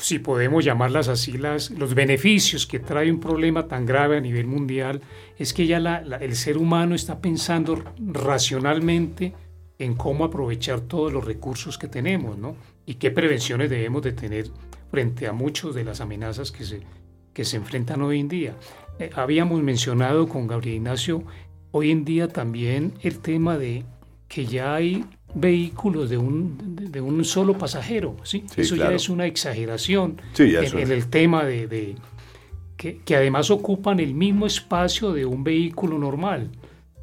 si 0.00 0.18
podemos 0.18 0.64
llamarlas 0.64 1.08
así, 1.08 1.38
las, 1.38 1.70
los 1.70 1.94
beneficios 1.94 2.66
que 2.66 2.78
trae 2.78 3.10
un 3.10 3.20
problema 3.20 3.66
tan 3.66 3.86
grave 3.86 4.16
a 4.16 4.20
nivel 4.20 4.46
mundial, 4.46 5.00
es 5.36 5.52
que 5.52 5.66
ya 5.66 5.78
el 5.78 6.36
ser 6.36 6.58
humano 6.58 6.94
está 6.94 7.20
pensando 7.20 7.82
racionalmente 7.98 9.34
en 9.78 9.94
cómo 9.94 10.24
aprovechar 10.24 10.80
todos 10.80 11.12
los 11.12 11.24
recursos 11.24 11.78
que 11.78 11.88
tenemos, 11.88 12.36
¿no? 12.36 12.56
Y 12.84 12.94
qué 12.94 13.10
prevenciones 13.10 13.70
debemos 13.70 14.02
de 14.02 14.12
tener 14.12 14.50
frente 14.90 15.26
a 15.26 15.32
muchas 15.32 15.74
de 15.74 15.84
las 15.84 16.00
amenazas 16.00 16.50
que 16.50 16.64
se, 16.64 16.80
que 17.32 17.44
se 17.44 17.56
enfrentan 17.56 18.02
hoy 18.02 18.20
en 18.20 18.28
día. 18.28 18.56
Eh, 18.98 19.10
habíamos 19.14 19.62
mencionado 19.62 20.28
con 20.28 20.46
Gabriel 20.46 20.76
Ignacio 20.76 21.22
hoy 21.70 21.90
en 21.90 22.04
día 22.04 22.28
también 22.28 22.94
el 23.02 23.20
tema 23.20 23.58
de 23.58 23.84
que 24.26 24.46
ya 24.46 24.74
hay 24.74 25.04
vehículos 25.34 26.10
de 26.10 26.18
un, 26.18 26.56
de, 26.90 27.00
un 27.00 27.24
solo 27.24 27.56
pasajero, 27.56 28.16
¿sí? 28.22 28.44
Eso 28.56 28.76
ya 28.76 28.92
es 28.92 29.08
una 29.08 29.26
exageración 29.26 30.20
en, 30.38 30.90
el 30.90 31.08
tema 31.08 31.44
de, 31.44 31.66
de 31.66 31.96
que, 32.76 32.98
que 32.98 33.16
además 33.16 33.50
ocupan 33.50 34.00
el 34.00 34.14
mismo 34.14 34.46
espacio 34.46 35.12
de 35.12 35.24
un 35.26 35.44
vehículo 35.44 35.98
normal 35.98 36.50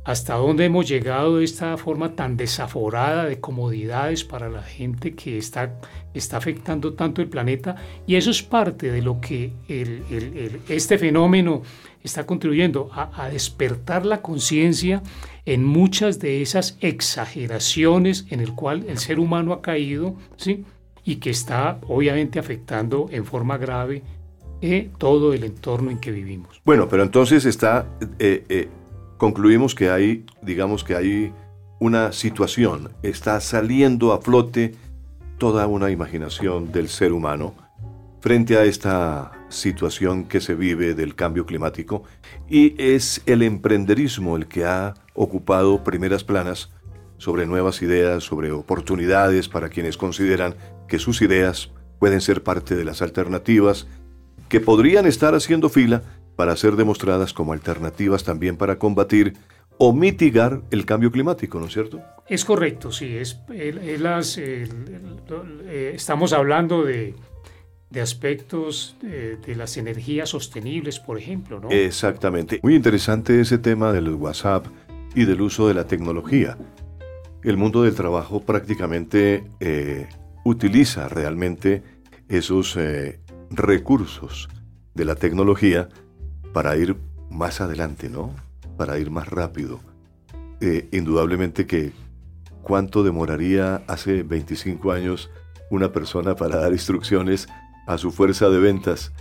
hasta 0.06 0.36
dónde 0.36 0.66
hemos 0.66 0.88
llegado 0.88 1.38
de 1.38 1.44
esta 1.44 1.76
forma 1.78 2.16
tan 2.16 2.38
desaforada 2.38 3.26
de 3.26 3.40
comodidades 3.40 4.24
para 4.24 4.50
la 4.50 4.62
gente 4.62 5.16
que 5.16 5.40
está, 5.40 5.80
está 6.14 6.38
afectando 6.38 6.94
tanto 6.94 7.24
el 7.24 7.28
planeta. 7.28 7.76
Y 8.06 8.16
eso 8.16 8.30
es 8.30 8.44
parte 8.44 8.92
de 8.92 9.02
lo 9.02 9.20
que 9.20 9.52
este 10.70 11.00
fenómeno 11.00 11.64
está 12.08 12.26
contribuyendo 12.26 12.90
a, 12.94 13.30
despertar 13.30 14.06
la 14.06 14.22
conciencia 14.22 15.02
en 15.46 15.64
muchas 15.64 16.20
de 16.20 16.42
esas 16.42 16.78
exageraciones 16.82 18.26
en 18.30 18.40
el 18.40 18.54
cual 18.54 18.86
el 18.88 18.98
ser 18.98 19.20
humano 19.20 19.54
ha 19.54 19.62
caído, 19.62 20.16
¿sí? 20.38 20.66
y 21.04 21.18
que 21.18 21.30
está 21.30 21.80
obviamente 21.88 22.40
afectando 22.40 23.08
en 23.12 23.26
forma 23.26 23.58
grave 23.58 24.02
eh, 24.62 24.90
todo 24.98 25.34
el 25.34 25.44
entorno 25.44 25.92
en 25.92 26.00
que 26.00 26.12
vivimos. 26.12 26.62
Bueno, 26.64 26.88
pero 26.88 27.04
entonces 27.04 27.46
está... 27.46 27.86
Eh, 28.20 28.46
eh, 28.50 28.70
concluimos 29.18 29.76
que 29.76 29.90
hay, 29.90 30.26
digamos 30.42 30.84
que 30.84 30.96
hay 30.96 31.34
una 31.80 32.12
situación, 32.12 32.92
está 33.04 33.40
saliendo 33.40 34.14
a 34.14 34.22
flote 34.22 34.74
toda 35.38 35.68
una 35.68 35.92
imaginación 35.92 36.72
del 36.72 36.90
ser 36.90 37.12
humano 37.12 37.54
frente 38.26 38.58
a 38.58 38.64
esta 38.64 39.34
situación 39.50 40.24
que 40.24 40.42
se 40.42 40.56
vive 40.56 40.96
del 40.96 41.14
cambio 41.14 41.46
climático 41.46 42.06
y 42.50 42.74
es 42.84 43.22
el 43.28 43.44
emprenderismo 43.44 44.36
el 44.36 44.48
que 44.48 44.66
ha 44.66 44.96
ocupado 45.14 45.84
primeras 45.84 46.24
planas 46.24 46.72
sobre 47.20 47.46
nuevas 47.46 47.84
ideas, 47.84 48.24
sobre 48.24 48.52
oportunidades 48.52 49.48
para 49.48 49.70
quienes 49.70 49.96
consideran 49.96 50.56
que 50.88 50.98
sus 50.98 51.22
ideas 51.22 51.70
pueden 52.00 52.20
ser 52.20 52.42
parte 52.42 52.76
de 52.76 52.84
las 52.84 53.04
alternativas 53.04 53.86
que 54.50 54.60
podrían 54.60 55.06
estar 55.06 55.36
haciendo 55.36 55.70
fila 55.70 56.02
para 56.36 56.56
ser 56.56 56.78
demostradas 56.78 57.32
como 57.32 57.54
alternativas 57.54 58.24
también 58.24 58.58
para 58.58 58.80
combatir 58.80 59.36
o 59.78 59.94
mitigar 59.94 60.64
el 60.72 60.88
cambio 60.88 61.12
climático, 61.12 61.60
¿no 61.60 61.68
es 61.68 61.74
cierto? 61.74 62.02
Es 62.28 62.44
correcto, 62.44 62.92
sí. 62.92 63.18
Es, 63.18 63.40
las, 64.00 64.40
eh, 64.40 64.68
estamos 65.94 66.34
hablando 66.34 66.84
de, 66.84 67.14
aspectos 68.02 68.96
de, 69.02 69.38
de, 69.38 69.56
las 69.56 69.78
energías 69.78 70.30
sostenibles, 70.30 71.00
por 71.00 71.18
ejemplo, 71.18 71.60
¿no? 71.60 71.70
Exactamente. 71.70 72.60
Muy 72.64 72.76
interesante 72.76 73.40
ese 73.40 73.58
tema 73.58 73.92
del 73.92 74.10
WhatsApp 74.10 74.68
y 75.16 75.26
del 75.26 75.42
uso 75.42 75.68
de 75.68 75.74
la 75.74 75.88
tecnología. 75.88 76.58
El 77.44 77.58
mundo 77.58 77.84
del 77.84 77.96
trabajo 77.96 78.42
prácticamente 78.42 79.44
eh, 79.60 80.08
utiliza 80.44 81.08
realmente 81.08 81.84
esos 82.28 82.76
eh, 82.76 83.20
recursos 83.50 84.50
de 84.94 85.06
la 85.06 85.16
tecnología 85.16 85.90
para 86.54 86.76
ir 86.76 86.98
más 87.30 87.62
adelante, 87.62 88.10
¿no? 88.10 88.34
Para 88.78 88.98
ir 88.98 89.12
más 89.12 89.28
rápido. 89.28 89.80
Eh, 90.60 90.88
indudablemente 90.92 91.66
que 91.66 91.92
cuánto 92.62 93.04
demoraría 93.04 93.84
hace 93.88 94.24
25 94.24 94.92
años 94.92 95.30
una 95.70 95.92
persona 95.92 96.36
para 96.36 96.58
dar 96.58 96.72
instrucciones 96.72 97.48
a 97.88 97.98
su 97.98 98.12
fuerza 98.12 98.50
de 98.50 98.60
ventas. 98.60 99.14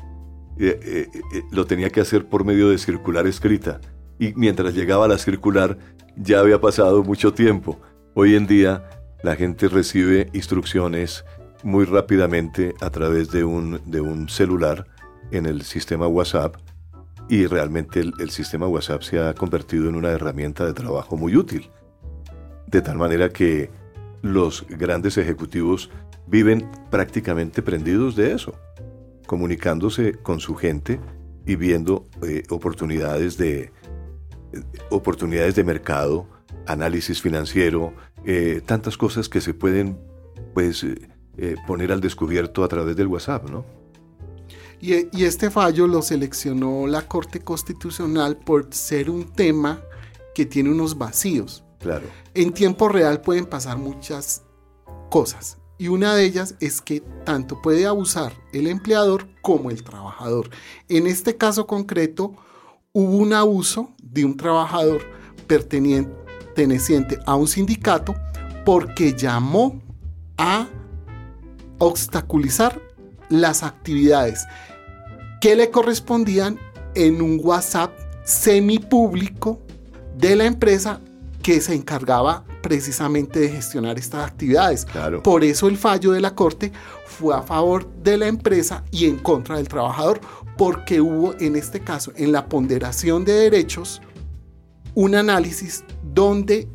Eh, 0.58 1.08
eh, 1.12 1.42
lo 1.50 1.66
tenía 1.66 1.90
que 1.90 2.00
hacer 2.00 2.28
por 2.28 2.44
medio 2.44 2.68
de 2.70 2.78
circular 2.78 3.26
escrita. 3.26 3.80
y 4.18 4.32
mientras 4.34 4.74
llegaba 4.74 5.08
la 5.08 5.18
circular 5.18 5.76
ya 6.16 6.40
había 6.40 6.60
pasado 6.60 7.02
mucho 7.02 7.32
tiempo. 7.34 7.80
Hoy 8.14 8.36
en 8.36 8.46
día 8.46 8.88
la 9.22 9.34
gente 9.34 9.68
recibe 9.68 10.30
instrucciones 10.32 11.24
muy 11.64 11.84
rápidamente 11.84 12.74
a 12.80 12.90
través 12.90 13.30
de 13.30 13.42
un, 13.42 13.80
de 13.86 14.00
un 14.00 14.28
celular 14.28 14.86
en 15.30 15.46
el 15.46 15.62
sistema 15.62 16.06
WhatsApp 16.06 16.56
y 17.28 17.46
realmente 17.46 18.00
el, 18.00 18.12
el, 18.20 18.30
sistema 18.30 18.68
WhatsApp 18.68 19.02
se 19.02 19.18
ha 19.18 19.34
convertido 19.34 19.88
en 19.88 19.96
una 19.96 20.10
herramienta 20.10 20.66
de 20.66 20.74
trabajo 20.74 21.16
muy 21.16 21.36
útil. 21.36 21.70
De 22.66 22.82
tal 22.82 22.98
manera 22.98 23.30
que 23.30 23.70
los 24.20 24.66
grandes 24.68 25.16
ejecutivos 25.16 25.90
viven 26.26 26.68
prácticamente 26.90 27.62
prendidos 27.62 28.16
de 28.16 28.32
eso, 28.32 28.54
comunicándose 29.26 30.14
con 30.14 30.40
su 30.40 30.54
gente 30.54 31.00
y 31.46 31.56
viendo 31.56 32.06
eh, 32.22 32.42
oportunidades, 32.50 33.36
de, 33.36 33.60
eh, 33.62 33.70
oportunidades 34.90 35.54
de 35.54 35.64
mercado, 35.64 36.26
análisis 36.66 37.20
financiero, 37.20 37.92
eh, 38.24 38.62
tantas 38.64 38.96
cosas 38.96 39.28
que 39.28 39.40
se 39.40 39.52
pueden 39.52 39.98
pues, 40.54 40.86
poner 41.66 41.92
al 41.92 42.00
descubierto 42.00 42.62
a 42.62 42.68
través 42.68 42.96
del 42.96 43.08
WhatsApp, 43.08 43.50
¿no? 43.50 43.64
Y, 44.80 45.08
y 45.16 45.24
este 45.24 45.50
fallo 45.50 45.86
lo 45.86 46.00
seleccionó 46.00 46.86
la 46.86 47.02
Corte 47.08 47.40
Constitucional 47.40 48.36
por 48.36 48.72
ser 48.72 49.10
un 49.10 49.32
tema 49.32 49.80
que 50.34 50.46
tiene 50.46 50.70
unos 50.70 50.96
vacíos. 50.96 51.64
Claro. 51.80 52.06
En 52.34 52.52
tiempo 52.52 52.88
real 52.88 53.20
pueden 53.20 53.46
pasar 53.46 53.78
muchas 53.78 54.42
cosas. 55.10 55.58
Y 55.76 55.88
una 55.88 56.14
de 56.14 56.24
ellas 56.24 56.54
es 56.60 56.80
que 56.80 57.00
tanto 57.24 57.60
puede 57.60 57.86
abusar 57.86 58.32
el 58.52 58.68
empleador 58.68 59.26
como 59.42 59.70
el 59.70 59.82
trabajador. 59.82 60.48
En 60.88 61.06
este 61.06 61.36
caso 61.36 61.66
concreto, 61.66 62.34
hubo 62.92 63.16
un 63.16 63.32
abuso 63.32 63.92
de 64.02 64.24
un 64.24 64.36
trabajador 64.36 65.02
perteneciente 65.46 67.18
a 67.26 67.34
un 67.34 67.48
sindicato 67.48 68.14
porque 68.64 69.14
llamó 69.14 69.82
a 70.38 70.68
obstaculizar 71.78 72.80
las 73.28 73.62
actividades 73.62 74.46
que 75.40 75.56
le 75.56 75.70
correspondían 75.70 76.58
en 76.94 77.20
un 77.20 77.40
WhatsApp 77.42 77.92
semipúblico 78.24 79.60
de 80.16 80.36
la 80.36 80.44
empresa 80.44 81.00
que 81.42 81.60
se 81.60 81.74
encargaba 81.74 82.44
precisamente 82.64 83.40
de 83.40 83.50
gestionar 83.50 83.98
estas 83.98 84.26
actividades. 84.26 84.86
Por 85.22 85.44
eso 85.44 85.68
el 85.68 85.76
fallo 85.76 86.12
de 86.12 86.22
la 86.22 86.34
Corte 86.34 86.72
fue 87.04 87.34
a 87.36 87.42
favor 87.42 87.86
de 88.02 88.16
la 88.16 88.26
empresa 88.26 88.82
y 88.90 89.04
en 89.04 89.18
contra 89.18 89.58
del 89.58 89.68
trabajador, 89.68 90.18
porque 90.56 90.98
hubo 90.98 91.34
en 91.40 91.56
este 91.56 91.80
caso, 91.80 92.10
en 92.16 92.32
la 92.32 92.46
ponderación 92.46 93.22
de 93.26 93.34
derechos, 93.34 94.00
un 94.94 95.14
análisis 95.14 95.84
donde 96.02 96.66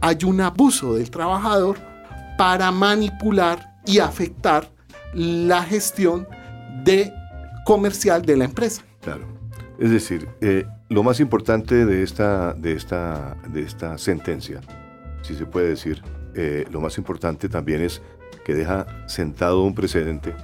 hay 0.00 0.18
un 0.24 0.40
abuso 0.40 0.94
del 0.94 1.08
trabajador 1.08 1.78
para 2.36 2.72
manipular 2.72 3.80
y 3.86 4.00
afectar 4.00 4.68
la 5.14 5.62
gestión 5.62 6.26
de 6.82 7.12
comercial 7.64 8.22
de 8.22 8.36
la 8.38 8.44
empresa. 8.46 8.82
Claro. 9.02 9.24
Es 9.78 9.90
decir, 9.92 10.28
eh, 10.40 10.66
lo 10.90 11.04
más 11.04 11.20
importante 11.20 11.86
de 11.86 12.02
esta, 12.02 12.52
de 12.52 12.72
esta, 12.72 13.36
de 13.48 13.62
esta 13.62 13.96
sentencia, 13.96 14.60
si 15.22 15.36
se 15.36 15.46
puede 15.46 15.68
decir, 15.68 16.02
eh, 16.34 16.66
lo 16.70 16.80
más 16.80 16.98
importante 16.98 17.48
también 17.48 17.80
es 17.80 18.02
que 18.44 18.54
deja 18.54 18.86
sentado 19.06 19.62
un 19.62 19.74
precedente 19.74 20.34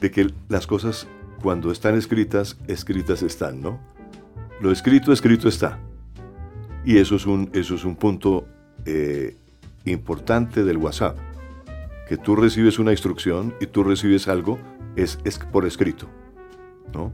de 0.00 0.10
que 0.10 0.32
las 0.48 0.66
cosas 0.66 1.06
cuando 1.42 1.70
están 1.70 1.94
escritas, 1.94 2.58
escritas 2.66 3.22
están, 3.22 3.60
¿no? 3.62 3.78
Lo 4.60 4.72
escrito, 4.72 5.12
escrito 5.12 5.48
está. 5.48 5.78
Y 6.84 6.98
eso 6.98 7.14
es 7.14 7.24
un, 7.24 7.48
eso 7.52 7.76
es 7.76 7.84
un 7.84 7.94
punto 7.94 8.48
eh, 8.84 9.36
importante 9.84 10.64
del 10.64 10.78
WhatsApp. 10.78 11.16
Que 12.08 12.16
tú 12.16 12.34
recibes 12.34 12.80
una 12.80 12.90
instrucción 12.90 13.54
y 13.60 13.66
tú 13.66 13.84
recibes 13.84 14.26
algo, 14.26 14.58
es, 14.96 15.20
es 15.24 15.38
por 15.38 15.66
escrito, 15.66 16.08
¿no? 16.92 17.12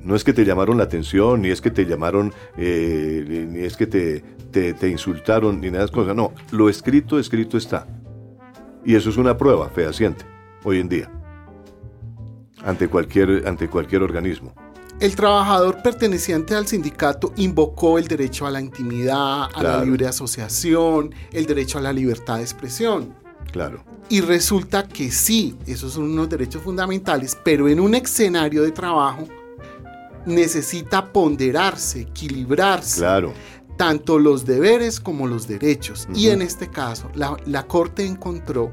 No 0.00 0.16
es 0.16 0.24
que 0.24 0.32
te 0.32 0.44
llamaron 0.44 0.78
la 0.78 0.84
atención, 0.84 1.42
ni 1.42 1.50
es 1.50 1.60
que 1.60 1.70
te 1.70 1.86
llamaron, 1.86 2.32
eh, 2.56 3.46
ni 3.50 3.60
es 3.60 3.76
que 3.76 3.86
te, 3.86 4.22
te, 4.50 4.88
insultaron, 4.88 5.60
ni 5.60 5.70
nada 5.70 5.86
de 5.86 5.92
cosas. 5.92 6.14
No, 6.14 6.32
lo 6.50 6.68
escrito, 6.68 7.18
escrito 7.18 7.56
está. 7.56 7.86
Y 8.84 8.96
eso 8.96 9.10
es 9.10 9.16
una 9.16 9.36
prueba 9.36 9.68
fehaciente 9.68 10.24
hoy 10.64 10.80
en 10.80 10.88
día, 10.88 11.10
ante 12.64 12.88
cualquier, 12.88 13.46
ante 13.46 13.68
cualquier 13.68 14.02
organismo. 14.02 14.52
El 15.00 15.16
trabajador 15.16 15.82
perteneciente 15.82 16.54
al 16.54 16.66
sindicato 16.66 17.32
invocó 17.36 17.98
el 17.98 18.06
derecho 18.06 18.46
a 18.46 18.50
la 18.50 18.60
intimidad, 18.60 19.48
a 19.52 19.62
la 19.62 19.84
libre 19.84 20.06
asociación, 20.06 21.14
el 21.32 21.46
derecho 21.46 21.78
a 21.78 21.80
la 21.80 21.92
libertad 21.92 22.36
de 22.36 22.42
expresión. 22.42 23.14
Claro. 23.50 23.84
Y 24.08 24.20
resulta 24.20 24.86
que 24.86 25.10
sí, 25.10 25.56
esos 25.66 25.94
son 25.94 26.04
unos 26.04 26.28
derechos 26.28 26.62
fundamentales, 26.62 27.36
pero 27.42 27.68
en 27.68 27.80
un 27.80 27.94
escenario 27.94 28.62
de 28.62 28.70
trabajo 28.70 29.26
necesita 30.26 31.12
ponderarse, 31.12 32.02
equilibrarse. 32.02 33.00
Claro. 33.00 33.32
Tanto 33.76 34.18
los 34.18 34.44
deberes 34.44 35.00
como 35.00 35.26
los 35.26 35.48
derechos. 35.48 36.06
Y 36.14 36.28
en 36.28 36.42
este 36.42 36.68
caso, 36.68 37.10
la, 37.14 37.36
la 37.46 37.66
Corte 37.66 38.04
encontró 38.04 38.72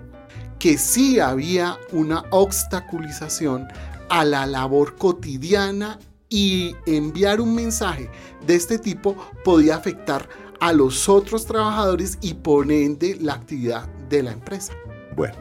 que 0.60 0.78
sí 0.78 1.20
había 1.20 1.78
una 1.92 2.26
obstaculización 2.32 3.68
a 4.10 4.26
la 4.26 4.46
labor 4.46 4.96
cotidiana 4.98 5.98
y 6.28 6.76
enviar 6.86 7.42
un 7.42 7.56
mensaje 7.56 8.10
de 8.46 8.56
este 8.56 8.78
tipo 8.78 9.16
podía 9.44 9.76
afectar 9.76 10.28
a 10.60 10.74
los 10.74 11.08
otros 11.10 11.46
trabajadores 11.46 12.18
y 12.22 12.36
por 12.36 12.72
ende 12.72 13.18
la 13.20 13.34
actividad 13.34 13.88
de 14.10 14.24
la 14.24 14.32
empresa. 14.32 14.74
Bueno, 15.16 15.36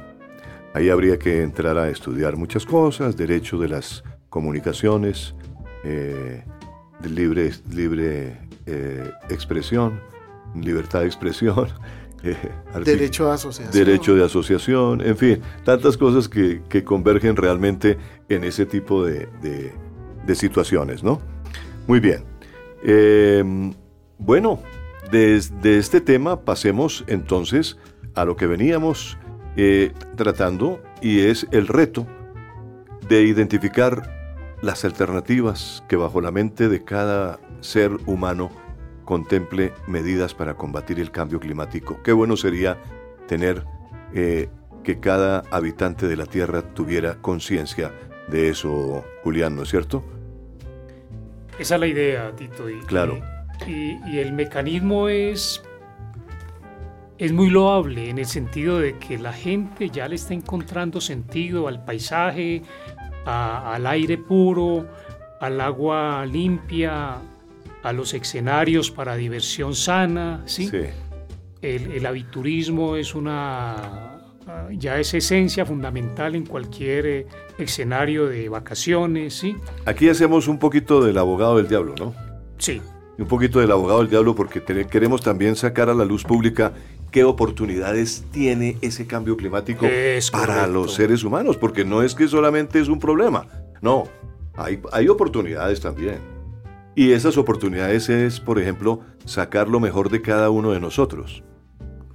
ahí 0.74 0.88
habría 0.88 1.18
que 1.18 1.42
entrar 1.42 1.76
a 1.76 1.90
estudiar 1.90 2.36
muchas 2.36 2.64
cosas, 2.64 3.16
derecho 3.16 3.58
de 3.58 3.68
las 3.68 4.04
comunicaciones, 4.30 5.34
eh, 5.90 6.44
de 7.00 7.08
libre, 7.08 7.50
libre 7.72 8.36
eh, 8.66 9.10
expresión, 9.30 9.98
libertad 10.54 11.00
de 11.00 11.06
expresión. 11.06 11.68
Eh, 12.24 12.34
derecho 12.84 13.26
de 13.26 13.34
asociación. 13.34 13.84
Derecho 13.84 14.16
de 14.16 14.24
asociación, 14.24 15.00
en 15.02 15.16
fin, 15.16 15.40
tantas 15.62 15.96
cosas 15.96 16.28
que, 16.28 16.60
convergen 16.84 17.36
realmente 17.36 17.96
en 18.28 18.42
ese 18.42 18.66
tipo 18.66 19.04
de, 19.04 19.28
situaciones, 20.34 21.04
¿no? 21.04 21.20
Muy 21.86 22.00
bien. 22.00 22.24
bueno, 24.18 24.60
desde 25.12 25.78
este 25.78 26.00
tema 26.00 26.40
pasemos 26.40 27.04
entonces 27.06 27.78
a 28.16 28.24
lo 28.24 28.34
que 28.34 28.48
veníamos 28.48 29.16
tratando 30.16 30.82
y 31.00 31.20
es 31.20 31.46
el 31.52 31.68
reto 31.68 32.04
de 33.08 33.22
identificar 33.22 34.17
las 34.62 34.84
alternativas 34.84 35.84
que 35.88 35.96
bajo 35.96 36.20
la 36.20 36.30
mente 36.30 36.68
de 36.68 36.84
cada 36.84 37.38
ser 37.60 37.92
humano 38.06 38.50
contemple 39.04 39.72
medidas 39.86 40.34
para 40.34 40.54
combatir 40.54 41.00
el 41.00 41.10
cambio 41.10 41.40
climático. 41.40 42.02
Qué 42.02 42.12
bueno 42.12 42.36
sería 42.36 42.78
tener 43.26 43.64
eh, 44.12 44.48
que 44.82 45.00
cada 45.00 45.44
habitante 45.50 46.08
de 46.08 46.16
la 46.16 46.26
Tierra 46.26 46.62
tuviera 46.74 47.20
conciencia 47.20 47.92
de 48.28 48.48
eso, 48.48 49.04
Julián, 49.22 49.56
¿no 49.56 49.62
es 49.62 49.70
cierto? 49.70 50.04
Esa 51.58 51.74
es 51.76 51.80
la 51.80 51.86
idea, 51.86 52.34
Tito. 52.36 52.68
Y, 52.68 52.80
claro. 52.80 53.18
Y, 53.66 53.98
y, 54.08 54.18
el 54.18 54.32
mecanismo 54.32 55.08
es, 55.08 55.62
es 57.16 57.32
muy 57.32 57.50
loable 57.50 58.10
en 58.10 58.18
el 58.18 58.26
sentido 58.26 58.78
de 58.78 58.98
que 58.98 59.18
la 59.18 59.32
gente 59.32 59.90
ya 59.90 60.06
le 60.06 60.16
está 60.16 60.34
encontrando 60.34 61.00
sentido 61.00 61.66
al 61.66 61.84
paisaje, 61.84 62.62
al 63.28 63.86
aire 63.86 64.18
puro, 64.18 64.86
al 65.40 65.60
agua 65.60 66.24
limpia, 66.26 67.16
a 67.82 67.92
los 67.92 68.14
escenarios 68.14 68.90
para 68.90 69.16
diversión 69.16 69.74
sana, 69.74 70.42
¿sí? 70.46 70.70
El, 71.60 71.92
el 71.92 72.06
aviturismo 72.06 72.96
es 72.96 73.14
una 73.14 74.18
ya 74.72 74.98
es 74.98 75.14
esencia 75.14 75.66
fundamental 75.66 76.34
en 76.34 76.46
cualquier 76.46 77.06
eh, 77.06 77.26
escenario 77.58 78.26
de 78.26 78.48
vacaciones, 78.48 79.34
¿sí? 79.34 79.56
Aquí 79.84 80.08
hacemos 80.08 80.48
un 80.48 80.58
poquito 80.58 81.02
del 81.04 81.18
abogado 81.18 81.56
del 81.56 81.68
diablo, 81.68 81.94
¿no? 81.98 82.14
Sí. 82.58 82.80
Un 83.18 83.26
poquito 83.26 83.60
del 83.60 83.70
abogado 83.72 84.00
del 84.00 84.10
diablo 84.10 84.34
porque 84.34 84.62
queremos 84.62 85.22
también 85.22 85.56
sacar 85.56 85.88
a 85.90 85.94
la 85.94 86.04
luz 86.04 86.22
pública 86.24 86.72
qué 87.10 87.24
oportunidades 87.24 88.24
tiene 88.30 88.76
ese 88.80 89.06
cambio 89.06 89.36
climático 89.36 89.86
para 90.32 90.66
los 90.66 90.94
seres 90.94 91.24
humanos, 91.24 91.56
porque 91.56 91.84
no 91.84 92.02
es 92.02 92.14
que 92.14 92.28
solamente 92.28 92.80
es 92.80 92.88
un 92.88 92.98
problema, 92.98 93.46
no, 93.80 94.04
hay, 94.56 94.80
hay 94.92 95.08
oportunidades 95.08 95.80
también. 95.80 96.18
Y 96.94 97.12
esas 97.12 97.38
oportunidades 97.38 98.08
es, 98.08 98.40
por 98.40 98.58
ejemplo, 98.58 99.00
sacar 99.24 99.68
lo 99.68 99.78
mejor 99.78 100.10
de 100.10 100.20
cada 100.20 100.50
uno 100.50 100.72
de 100.72 100.80
nosotros. 100.80 101.44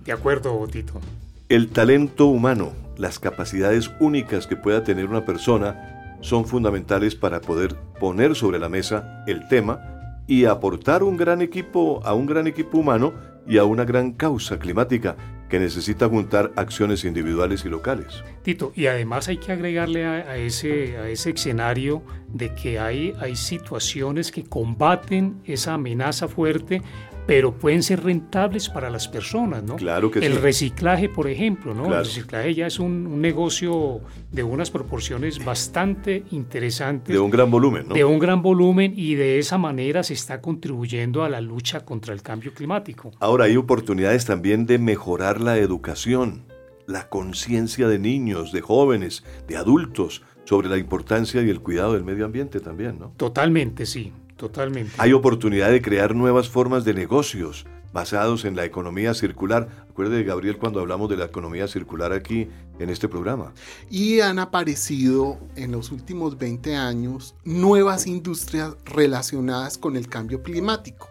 De 0.04 0.12
acuerdo, 0.12 0.68
Tito. 0.70 1.00
El 1.48 1.70
talento 1.70 2.26
humano, 2.26 2.74
las 2.98 3.18
capacidades 3.18 3.92
únicas 4.02 4.46
que 4.46 4.58
pueda 4.58 4.84
tener 4.84 5.06
una 5.06 5.24
persona, 5.24 6.18
son 6.20 6.46
fundamentales 6.46 7.16
para 7.16 7.40
poder 7.40 7.76
poner 8.00 8.36
sobre 8.36 8.60
la 8.60 8.70
mesa 8.70 9.24
el 9.28 9.48
tema 9.48 9.80
y 10.28 10.46
aportar 10.46 11.04
un 11.04 11.18
gran 11.18 11.42
equipo 11.42 12.02
a 12.04 12.14
un 12.14 12.26
gran 12.26 12.48
equipo 12.48 12.78
humano 12.78 13.14
y 13.48 13.58
a 13.58 13.64
una 13.66 13.86
gran 13.86 14.14
causa 14.14 14.60
climática 14.60 15.16
que 15.50 15.60
necesita 15.60 16.10
juntar 16.10 16.52
acciones 16.56 17.06
individuales 17.06 17.64
y 17.64 17.70
locales. 17.70 18.24
Tito, 18.42 18.72
y 18.76 18.88
además 18.88 19.28
hay 19.28 19.38
que 19.38 19.52
agregarle 19.52 20.06
a, 20.06 20.36
ese, 20.38 20.98
a 20.98 21.10
ese 21.10 21.30
escenario 21.30 22.02
de 22.28 22.56
que 22.56 22.80
hay, 22.80 23.14
hay 23.20 23.36
situaciones 23.36 24.32
que 24.32 24.44
combaten 24.44 25.42
esa 25.46 25.76
amenaza 25.76 26.28
fuerte 26.28 26.82
pero 27.26 27.54
pueden 27.54 27.84
ser 27.84 28.04
rentables 28.04 28.70
para 28.70 28.90
las 28.90 29.08
personas, 29.08 29.64
¿no? 29.64 29.76
Claro 29.76 30.12
que 30.12 30.20
El 30.20 30.42
reciclaje, 30.42 31.10
por 31.10 31.28
ejemplo, 31.28 31.74
¿no? 31.74 31.86
El 31.86 32.06
reciclaje 32.06 32.54
ya 32.54 32.68
es 32.68 32.80
un, 32.80 33.22
negocio 33.22 34.02
de 34.32 34.44
unas 34.44 34.70
proporciones 34.70 35.44
bastante 35.44 36.24
interesantes. 36.32 37.14
De 37.14 37.20
un 37.20 37.32
gran 37.32 37.50
volumen, 37.50 37.88
¿no? 37.88 37.96
De 37.96 38.04
un 38.04 38.20
gran 38.20 38.42
volumen 38.42 38.94
y 38.96 39.16
de 39.16 39.40
esa 39.40 39.58
manera 39.58 40.04
se 40.04 40.14
está 40.14 40.42
contribuyendo 40.42 41.24
a 41.24 41.30
la 41.30 41.40
lucha 41.40 41.86
contra 41.86 42.14
el 42.14 42.22
cambio 42.22 42.54
climático. 42.54 43.12
Ahora 43.20 43.46
hay 43.46 43.56
oportunidades 43.56 44.26
también 44.26 44.66
de 44.66 44.78
mejorar 44.78 45.40
la 45.40 45.58
educación, 45.58 46.44
la 46.86 47.08
conciencia 47.08 47.88
de 47.88 48.00
niños, 48.00 48.52
de 48.52 48.62
jóvenes, 48.62 49.24
de 49.48 49.56
adultos 49.56 50.24
sobre 50.44 50.68
la 50.68 50.78
importancia 50.78 51.42
y 51.42 51.50
el 51.50 51.62
cuidado 51.62 51.94
del 51.94 52.04
medio 52.04 52.26
ambiente 52.26 52.60
también, 52.60 53.00
¿no? 53.00 53.14
Totalmente, 53.16 53.86
sí. 53.86 54.12
Totalmente. 54.38 54.94
Hay 54.98 55.14
oportunidad 55.14 55.72
de 55.72 55.82
crear 55.82 56.16
nuevas 56.16 56.50
formas 56.50 56.86
de 56.86 56.94
negocios 56.94 57.66
basados 57.94 58.44
en 58.44 58.56
la 58.56 58.66
economía 58.66 59.14
circular. 59.14 59.86
Acuerde, 59.90 60.24
Gabriel, 60.24 60.58
cuando 60.58 60.80
hablamos 60.80 61.10
de 61.10 61.18
la 61.18 61.26
economía 61.26 61.68
circular 61.68 62.12
aquí 62.12 62.50
en 62.80 62.90
este 62.90 63.08
programa. 63.08 63.54
Y 63.90 64.20
han 64.20 64.40
aparecido 64.40 65.38
en 65.56 65.72
los 65.72 65.92
últimos 65.92 66.38
20 66.38 66.76
años 66.76 67.36
nuevas 67.46 68.08
industrias 68.08 68.76
relacionadas 68.86 69.78
con 69.78 69.96
el 69.96 70.08
cambio 70.08 70.42
climático. 70.42 71.08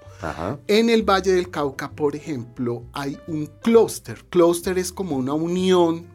En 0.68 0.88
el 0.88 1.02
Valle 1.02 1.32
del 1.32 1.50
Cauca, 1.50 1.90
por 1.90 2.14
ejemplo, 2.14 2.84
hay 2.92 3.18
un 3.26 3.46
clúster. 3.60 4.24
Clúster 4.30 4.78
es 4.78 4.92
como 4.92 5.16
una 5.16 5.32
unión 5.32 6.06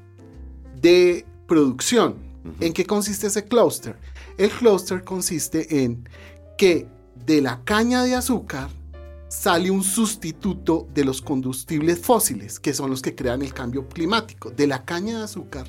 de 0.79 1.25
producción. 1.45 2.15
¿En 2.61 2.71
qué 2.71 2.85
consiste 2.85 3.27
ese 3.27 3.43
clúster? 3.43 3.97
El 4.37 4.49
clúster 4.49 5.03
consiste 5.03 5.83
en 5.83 6.07
que 6.57 6.87
de 7.25 7.41
la 7.41 7.63
caña 7.63 8.03
de 8.03 8.15
azúcar 8.15 8.69
sale 9.27 9.69
un 9.69 9.83
sustituto 9.83 10.87
de 10.93 11.03
los 11.03 11.21
combustibles 11.21 11.99
fósiles, 11.99 12.59
que 12.59 12.73
son 12.73 12.89
los 12.89 13.01
que 13.01 13.15
crean 13.15 13.41
el 13.41 13.53
cambio 13.53 13.87
climático. 13.87 14.51
De 14.51 14.67
la 14.67 14.85
caña 14.85 15.17
de 15.17 15.23
azúcar 15.25 15.67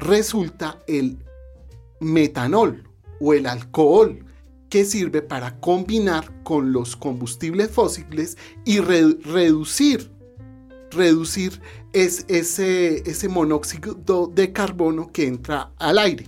resulta 0.00 0.78
el 0.86 1.18
metanol 2.00 2.88
o 3.20 3.32
el 3.32 3.46
alcohol, 3.46 4.24
que 4.68 4.84
sirve 4.84 5.22
para 5.22 5.60
combinar 5.60 6.42
con 6.42 6.72
los 6.72 6.96
combustibles 6.96 7.70
fósiles 7.70 8.36
y 8.64 8.80
reducir, 8.80 10.10
reducir 10.90 11.60
ese, 11.92 13.08
ese 13.08 13.28
monóxido 13.28 14.26
de 14.34 14.52
carbono 14.52 15.12
que 15.12 15.28
entra 15.28 15.72
al 15.78 15.98
aire. 15.98 16.26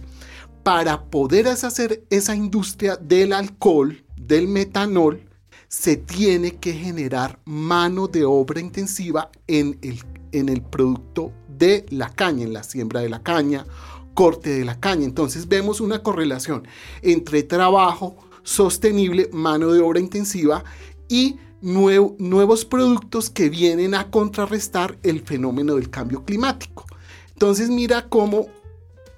Para 0.63 1.07
poder 1.07 1.49
hacer 1.49 2.05
esa 2.09 2.37
industria 2.37 2.95
del 2.95 3.33
alcohol, 3.33 4.06
del 4.17 4.49
metanol, 4.49 5.23
se 5.69 5.97
tiene 5.97 6.57
que 6.57 6.73
generar 6.73 7.41
mano 7.45 8.09
de 8.09 8.25
obra 8.25 8.61
intensiva 8.61 9.31
en 9.47 9.79
el, 9.83 10.01
en 10.33 10.49
el 10.49 10.63
producto 10.63 11.33
de 11.49 11.87
la 11.91 12.11
caña, 12.11 12.45
en 12.45 12.53
la 12.53 12.63
siembra 12.63 13.01
de 13.01 13.09
la 13.09 13.23
caña, 13.23 13.67
corte 14.15 14.51
de 14.51 14.65
la 14.65 14.79
caña. 14.79 15.05
Entonces 15.05 15.49
vemos 15.49 15.81
una 15.81 16.03
correlación 16.03 16.67
entre 17.03 17.43
trabajo 17.43 18.17
sostenible, 18.43 19.29
mano 19.33 19.73
de 19.73 19.81
obra 19.81 20.01
intensiva 20.01 20.65
y 21.09 21.37
nuevos 21.61 22.65
productos 22.65 23.31
que 23.31 23.49
vienen 23.49 23.95
a 23.95 24.11
contrarrestar 24.11 24.99
el 25.03 25.21
fenómeno 25.21 25.75
del 25.75 25.91
cambio 25.91 26.25
climático. 26.25 26.85
Entonces 27.33 27.71
mira 27.71 28.09
cómo 28.09 28.47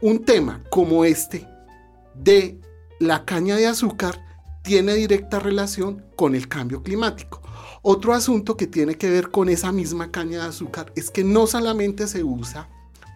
un 0.01 0.25
tema 0.25 0.63
como 0.71 1.05
este 1.05 1.47
de 2.15 2.59
la 2.99 3.25
caña 3.25 3.57
de 3.57 3.67
azúcar 3.67 4.28
tiene 4.63 4.95
directa 4.95 5.39
relación 5.39 6.05
con 6.17 6.35
el 6.35 6.49
cambio 6.49 6.83
climático. 6.83 7.41
Otro 7.83 8.13
asunto 8.13 8.57
que 8.57 8.67
tiene 8.67 8.97
que 8.97 9.11
ver 9.11 9.31
con 9.31 9.49
esa 9.49 9.73
misma 9.73 10.11
caña 10.11 10.43
de 10.43 10.49
azúcar 10.49 10.93
es 10.97 11.11
que 11.11 11.25
no 11.25 11.47
solamente 11.47 12.07
se 12.07 12.23
usa 12.25 12.69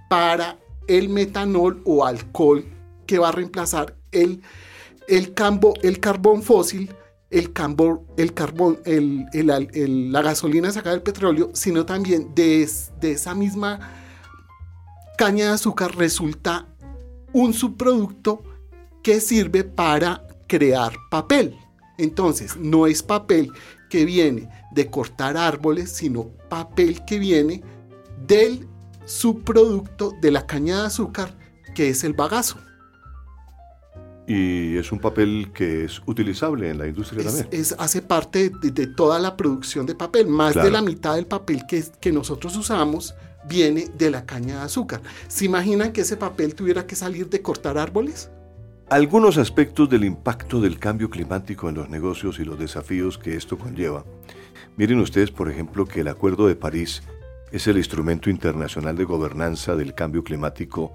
para 0.09 0.59
el 0.87 1.09
metanol 1.09 1.83
o 1.85 2.05
alcohol 2.05 2.65
que 3.07 3.19
va 3.19 3.29
a 3.29 3.33
reemplazar 3.33 3.97
el, 4.13 4.43
el, 5.09 5.35
el 5.83 6.01
carbón 6.01 6.43
fósil, 6.43 6.95
el, 7.31 7.53
carbón, 7.53 7.99
la 8.85 10.23
gasolina 10.23 10.71
sacada 10.71 10.95
del 10.95 11.03
petróleo, 11.03 11.51
sino 11.55 11.87
también 11.87 12.35
de 12.35 12.63
esa 13.01 13.35
misma 13.35 13.81
caña 15.17 15.47
de 15.47 15.53
azúcar 15.53 15.97
resulta 15.97 16.67
un 17.33 17.55
subproducto 17.55 18.43
que 19.03 19.21
sirve 19.21 19.65
para 19.65 20.27
crear 20.53 20.93
papel. 21.09 21.57
Entonces, 21.97 22.59
no 22.59 22.87
es 22.87 23.03
papel 23.03 23.51
que 23.89 24.05
viene 24.05 24.51
de 24.71 24.91
cortar 24.91 25.39
árboles, 25.39 25.91
sino 25.91 26.25
papel 26.51 27.07
que 27.07 27.19
viene 27.19 27.63
del 28.27 28.69
subproducto 29.07 30.13
de 30.21 30.31
la 30.31 30.47
caña 30.47 30.81
de 30.81 30.87
azúcar, 30.89 31.35
que 31.75 31.89
es 31.89 32.05
el 32.05 32.13
bagazo. 32.13 32.59
Y 34.27 34.77
es 34.77 34.93
un 34.93 34.99
papel 34.99 35.53
que 35.55 35.87
es 35.87 36.03
utilizable 36.05 36.69
en 36.69 36.77
la 36.77 36.87
industria 36.87 37.25
también. 37.25 37.49
Es, 37.51 37.75
hace 37.79 38.03
parte 38.03 38.53
de, 38.63 38.87
toda 38.89 39.19
la 39.19 39.39
producción 39.39 39.87
de 39.87 39.95
papel. 39.95 40.27
Más 40.27 40.55
de 40.55 40.71
la 40.71 40.83
mitad 40.83 41.15
del 41.15 41.27
papel 41.27 41.63
que, 41.67 41.83
que 41.99 42.13
nosotros 42.13 42.55
usamos 42.59 43.15
viene 43.49 43.89
de 43.97 44.11
la 44.11 44.27
caña 44.27 44.59
de 44.59 44.65
azúcar. 44.65 45.01
¿Se 45.29 45.47
imaginan 45.47 45.93
que 45.93 46.03
ese 46.03 46.19
papel 46.19 46.55
tuviera 46.55 46.87
que 46.87 46.95
salir 46.95 47.31
de 47.31 47.41
cortar 47.41 47.79
árboles? 47.79 48.31
Algunos 48.93 49.39
aspectos 49.39 49.89
del 49.89 50.05
impacto 50.05 50.61
del 50.61 50.79
cambio 50.79 51.09
climático 51.09 51.67
en 51.71 51.77
los 51.77 51.89
negocios 51.89 52.39
y 52.39 52.45
los 52.45 52.59
desafíos 52.59 53.17
que 53.17 53.37
esto 53.37 53.57
conlleva. 53.57 54.05
Miren 54.77 55.01
ustedes, 55.01 55.31
por 55.31 55.51
ejemplo, 55.51 55.87
que 55.87 56.01
el 56.01 56.09
Acuerdo 56.09 56.47
de 56.47 56.57
París 56.57 57.03
es 57.53 57.67
el 57.67 57.79
instrumento 57.79 58.29
internacional 58.29 58.95
de 58.95 59.05
gobernanza 59.05 59.77
del 59.77 59.95
cambio 59.95 60.23
climático 60.23 60.93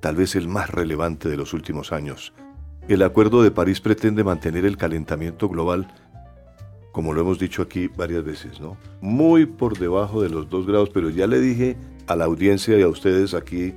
tal 0.00 0.16
vez 0.16 0.34
el 0.34 0.48
más 0.48 0.70
relevante 0.70 1.28
de 1.28 1.36
los 1.36 1.54
últimos 1.54 1.92
años. 1.92 2.32
El 2.88 3.04
Acuerdo 3.04 3.44
de 3.44 3.52
París 3.52 3.80
pretende 3.80 4.24
mantener 4.24 4.64
el 4.64 4.76
calentamiento 4.76 5.48
global, 5.48 5.86
como 6.90 7.12
lo 7.12 7.20
hemos 7.20 7.38
dicho 7.38 7.62
aquí 7.62 7.86
varias 7.86 8.24
veces, 8.24 8.60
¿no? 8.60 8.76
Muy 9.00 9.46
por 9.46 9.78
debajo 9.78 10.20
de 10.20 10.30
los 10.30 10.50
dos 10.50 10.66
grados, 10.66 10.90
pero 10.90 11.10
ya 11.10 11.28
le 11.28 11.38
dije 11.38 11.76
a 12.08 12.16
la 12.16 12.24
audiencia 12.24 12.76
y 12.76 12.82
a 12.82 12.88
ustedes 12.88 13.34
aquí, 13.34 13.72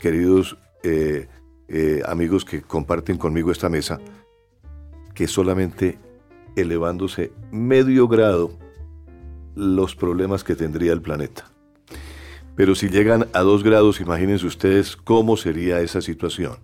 queridos 0.00 0.58
eh, 0.82 1.28
eh, 1.68 2.02
amigos 2.06 2.44
que 2.44 2.62
comparten 2.62 3.18
conmigo 3.18 3.50
esta 3.50 3.68
mesa, 3.68 4.00
que 5.14 5.26
solamente 5.26 5.98
elevándose 6.56 7.32
medio 7.50 8.08
grado 8.08 8.58
los 9.54 9.94
problemas 9.94 10.44
que 10.44 10.56
tendría 10.56 10.92
el 10.92 11.02
planeta. 11.02 11.50
Pero 12.56 12.74
si 12.74 12.88
llegan 12.88 13.26
a 13.32 13.40
dos 13.40 13.64
grados, 13.64 14.00
imagínense 14.00 14.46
ustedes 14.46 14.96
cómo 14.96 15.36
sería 15.36 15.80
esa 15.80 16.00
situación. 16.00 16.58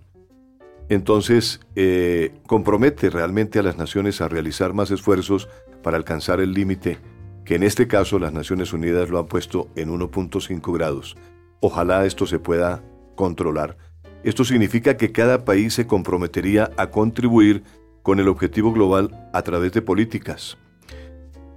Entonces, 0.87 1.61
eh, 1.75 2.33
compromete 2.47 3.09
realmente 3.09 3.59
a 3.59 3.63
las 3.63 3.77
naciones 3.77 4.21
a 4.21 4.27
realizar 4.27 4.73
más 4.73 4.91
esfuerzos 4.91 5.47
para 5.83 5.97
alcanzar 5.97 6.39
el 6.41 6.53
límite, 6.53 6.99
que 7.45 7.55
en 7.55 7.63
este 7.63 7.87
caso 7.87 8.19
las 8.19 8.33
Naciones 8.33 8.73
Unidas 8.73 9.09
lo 9.09 9.19
han 9.19 9.27
puesto 9.27 9.69
en 9.75 9.89
1.5 9.89 10.73
grados. 10.73 11.15
Ojalá 11.59 12.05
esto 12.05 12.25
se 12.25 12.39
pueda 12.39 12.83
controlar 13.15 13.77
esto 14.23 14.45
significa 14.45 14.97
que 14.97 15.11
cada 15.11 15.45
país 15.45 15.73
se 15.73 15.87
comprometería 15.87 16.71
a 16.77 16.87
contribuir 16.87 17.63
con 18.03 18.19
el 18.19 18.27
objetivo 18.27 18.71
global 18.71 19.29
a 19.33 19.41
través 19.41 19.71
de 19.73 19.81
políticas. 19.81 20.57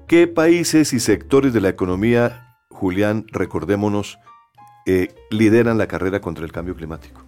¿Qué 0.06 0.26
países 0.26 0.92
y 0.92 1.00
sectores 1.00 1.52
de 1.52 1.60
la 1.60 1.70
economía, 1.70 2.56
Julián, 2.70 3.26
recordémonos, 3.32 4.18
eh, 4.86 5.08
lideran 5.30 5.78
la 5.78 5.86
carrera 5.86 6.20
contra 6.20 6.44
el 6.44 6.52
cambio 6.52 6.74
climático? 6.74 7.24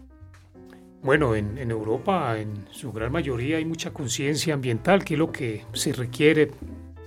Bueno, 1.02 1.34
en, 1.34 1.56
en 1.56 1.70
Europa, 1.70 2.38
en 2.38 2.66
su 2.70 2.92
gran 2.92 3.12
mayoría, 3.12 3.58
hay 3.58 3.64
mucha 3.64 3.92
conciencia 3.92 4.54
ambiental, 4.54 5.04
que 5.04 5.14
es 5.14 5.18
lo 5.18 5.32
que 5.32 5.64
se 5.72 5.92
requiere 5.92 6.50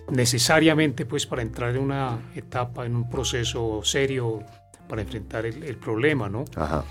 necesariamente 0.09 1.05
pues, 1.05 1.25
para 1.25 1.41
entrar 1.41 1.75
en 1.75 1.83
una 1.83 2.31
etapa, 2.33 2.85
en 2.85 2.95
un 2.95 3.09
proceso 3.09 3.81
serio 3.83 4.41
para 4.87 5.01
enfrentar 5.01 5.45
el, 5.45 5.63
el 5.63 5.77
problema, 5.77 6.29
¿no? 6.29 6.45
Ajá. 6.55 6.83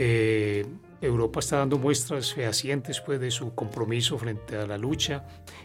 Eh, 0.00 0.64
Europa 1.00 1.40
está 1.40 1.58
dando 1.58 1.76
muestras 1.76 2.32
fehacientes 2.32 3.00
pues, 3.00 3.18
de 3.18 3.32
su 3.32 3.52
compromiso 3.56 4.16
frente 4.16 4.54
a 4.54 4.64
la 4.64 4.78
lucha. 4.78 5.24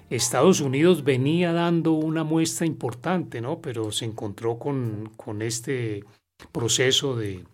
Estados 0.10 0.60
Unidos 0.60 1.04
venía 1.04 1.54
dando 1.54 1.92
una 1.92 2.24
muestra 2.24 2.66
importante, 2.66 3.42
¿no? 3.42 3.62
pero 3.62 3.92
se 3.92 4.06
encontró 4.06 4.58
con, 4.58 5.12
con 5.18 5.44
este 5.44 6.04
proceso 6.52 7.16
de 7.16 7.46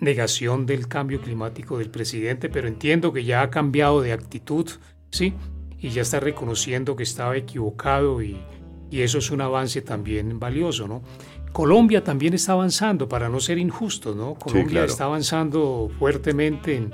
negación 0.00 0.66
del 0.66 0.86
cambio 0.86 1.20
climático 1.20 1.78
del 1.78 1.90
presidente, 1.90 2.48
pero 2.48 2.68
entiendo 2.68 3.12
que 3.12 3.24
ya 3.24 3.42
ha 3.42 3.50
cambiado 3.50 4.00
de 4.00 4.12
actitud, 4.12 4.70
¿sí? 5.10 5.34
y 5.80 5.88
ya 5.88 6.02
está 6.02 6.20
reconociendo 6.20 6.94
que 6.94 7.02
estaba 7.02 7.36
equivocado 7.36 8.22
y, 8.22 8.40
y 8.90 9.00
eso 9.00 9.18
es 9.18 9.30
un 9.30 9.40
avance 9.40 9.82
también 9.82 10.38
valioso, 10.38 10.86
¿no? 10.86 11.02
Colombia 11.52 12.02
también 12.02 12.34
está 12.34 12.52
avanzando, 12.52 13.08
para 13.08 13.28
no 13.28 13.38
ser 13.38 13.58
injusto, 13.58 14.14
¿no? 14.14 14.34
Colombia 14.34 14.84
está 14.84 15.04
avanzando 15.04 15.90
fuertemente 15.98 16.74
en, 16.76 16.92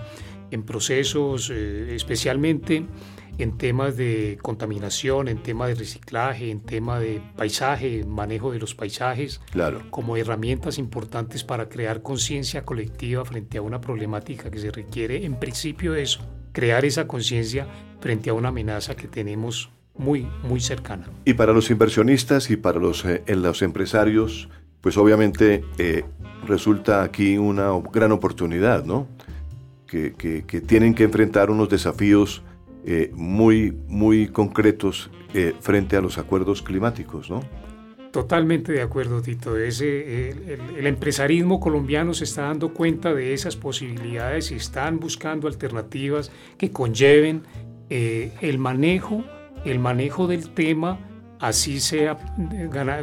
en 0.50 0.62
procesos, 0.62 1.50
eh, 1.50 1.94
especialmente 1.94 2.85
en 3.38 3.57
temas 3.57 3.96
de 3.96 4.38
contaminación, 4.42 5.29
en 5.29 5.42
temas 5.42 5.68
de 5.68 5.74
reciclaje, 5.76 6.50
en 6.50 6.61
temas 6.61 7.00
de 7.00 7.22
paisaje, 7.37 8.05
manejo 8.05 8.53
de 8.53 8.59
los 8.59 8.74
paisajes, 8.74 9.40
claro. 9.50 9.83
como 9.90 10.16
herramientas 10.16 10.79
importantes 10.79 11.42
para 11.44 11.68
crear 11.68 12.03
conciencia 12.03 12.64
colectiva 12.64 13.24
frente 13.24 13.59
a 13.59 13.62
una 13.62 13.81
problemática 13.81 14.50
que 14.50 14.59
se 14.59 14.70
requiere, 14.70 15.24
en 15.24 15.37
principio, 15.37 15.94
eso, 15.94 16.20
crear 16.53 16.85
esa 16.85 17.07
conciencia 17.07 17.66
frente 18.00 18.31
a 18.31 18.35
una 18.35 18.48
amenaza 18.48 18.94
que 18.94 19.09
tenemos 19.09 19.70
muy, 19.96 20.26
muy 20.42 20.61
cercana. 20.61 21.07
Y 21.24 21.35
para 21.35 21.53
los 21.53 21.70
inversionistas 21.70 22.50
y 22.50 22.57
para 22.57 22.79
los, 22.79 23.05
eh, 23.05 23.22
los 23.29 23.62
empresarios, 23.62 24.48
pues 24.81 24.96
obviamente 24.96 25.64
eh, 25.79 26.05
resulta 26.46 27.03
aquí 27.03 27.38
una 27.38 27.70
gran 27.92 28.12
oportunidad, 28.12 28.85
¿no? 28.85 29.07
Que, 29.87 30.14
que, 30.14 30.44
que 30.46 30.61
tienen 30.61 30.94
que 30.94 31.03
enfrentar 31.05 31.50
unos 31.50 31.68
desafíos 31.68 32.42
eh, 32.85 33.11
muy, 33.14 33.76
muy 33.88 34.29
concretos 34.29 35.11
eh, 35.35 35.55
frente 35.61 35.96
a 35.96 36.00
los 36.00 36.16
acuerdos 36.16 36.62
climáticos, 36.62 37.29
¿no? 37.29 37.42
Totalmente 38.11 38.72
de 38.72 38.81
acuerdo, 38.81 39.20
Tito. 39.20 39.57
Ese, 39.57 40.31
el, 40.31 40.87
empresarismo 40.87 41.61
colombiano 41.61 42.14
se 42.14 42.24
está 42.24 42.42
dando 42.42 42.72
cuenta 42.72 43.12
de 43.12 43.35
esas 43.35 43.55
posibilidades 43.55 44.50
y 44.50 44.55
están 44.55 44.98
buscando 44.98 45.46
alternativas 45.46 46.33
que 46.57 46.70
conlleven 46.70 47.42
eh, 47.90 48.33
el 48.40 48.59
manejo, 48.59 49.24
el 49.64 49.79
manejo 49.79 50.27
del 50.27 50.51
tema, 50.51 50.99
así 51.38 51.81
sea 51.81 52.16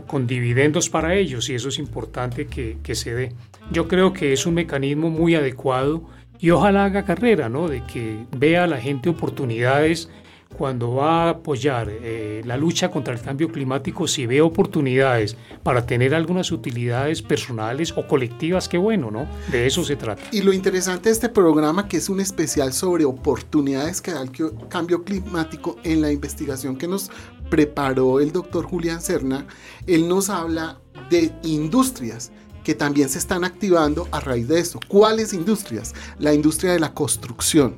con 0.08 0.28
dividendos 0.28 0.90
para 0.90 1.16
ellos, 1.16 1.50
y 1.50 1.56
eso 1.56 1.70
es 1.70 1.80
importante 1.80 2.48
que, 2.48 2.78
que 2.84 2.96
se 2.96 3.14
dé. 3.14 3.34
Yo 3.72 3.88
creo 3.88 4.14
que 4.14 4.34
es 4.34 4.46
un 4.46 4.54
mecanismo 4.54 5.10
muy 5.10 5.36
adecuado 5.36 6.04
y 6.40 6.52
ojalá 6.52 6.86
haga 6.86 7.04
carrera, 7.04 7.50
¿no? 7.50 7.68
De 7.68 7.84
que 7.84 8.26
vea 8.38 8.64
a 8.64 8.68
la 8.68 8.78
gente 8.78 9.10
oportunidades 9.10 10.10
cuando 10.56 10.96
va 10.96 11.26
a 11.26 11.30
apoyar 11.30 11.90
eh, 11.90 12.42
la 12.46 12.58
lucha 12.58 12.90
contra 12.90 13.14
el 13.14 13.22
cambio 13.22 13.52
climático, 13.52 14.08
si 14.08 14.26
ve 14.26 14.42
oportunidades 14.42 15.36
para 15.64 15.86
tener 15.86 16.16
algunas 16.16 16.52
utilidades 16.52 17.22
personales 17.22 17.94
o 17.96 18.08
colectivas, 18.08 18.68
qué 18.68 18.78
bueno, 18.78 19.12
¿no? 19.12 19.28
De 19.52 19.68
eso 19.68 19.84
se 19.84 19.96
trata. 19.96 20.22
Y 20.32 20.42
lo 20.42 20.54
interesante 20.54 21.10
de 21.10 21.14
este 21.14 21.30
programa, 21.30 21.88
que 21.88 21.98
es 21.98 22.10
un 22.10 22.20
especial 22.20 22.74
sobre 22.74 23.06
oportunidades 23.06 24.02
que 24.02 24.12
da 24.12 24.22
el 24.22 24.32
cambio 24.70 25.04
climático 25.04 25.78
en 25.84 26.02
la 26.02 26.12
investigación 26.12 26.78
que 26.78 26.88
nos 26.88 27.12
preparó 27.50 28.20
el 28.20 28.32
doctor 28.32 28.66
Julián 28.66 29.02
Cerna, 29.02 29.46
él 29.86 30.08
nos 30.08 30.30
habla 30.30 30.80
de 31.10 31.32
industrias 31.44 32.32
que 32.64 32.76
también 32.76 33.08
se 33.08 33.18
están 33.18 33.46
activando 33.46 34.10
a 34.12 34.20
raíz 34.20 34.48
de 34.50 34.60
esto. 34.60 34.80
¿Cuáles 34.90 35.32
industrias? 35.32 35.94
La 36.20 36.34
industria 36.34 36.74
de 36.74 36.80
la 36.80 36.94
construcción. 36.94 37.76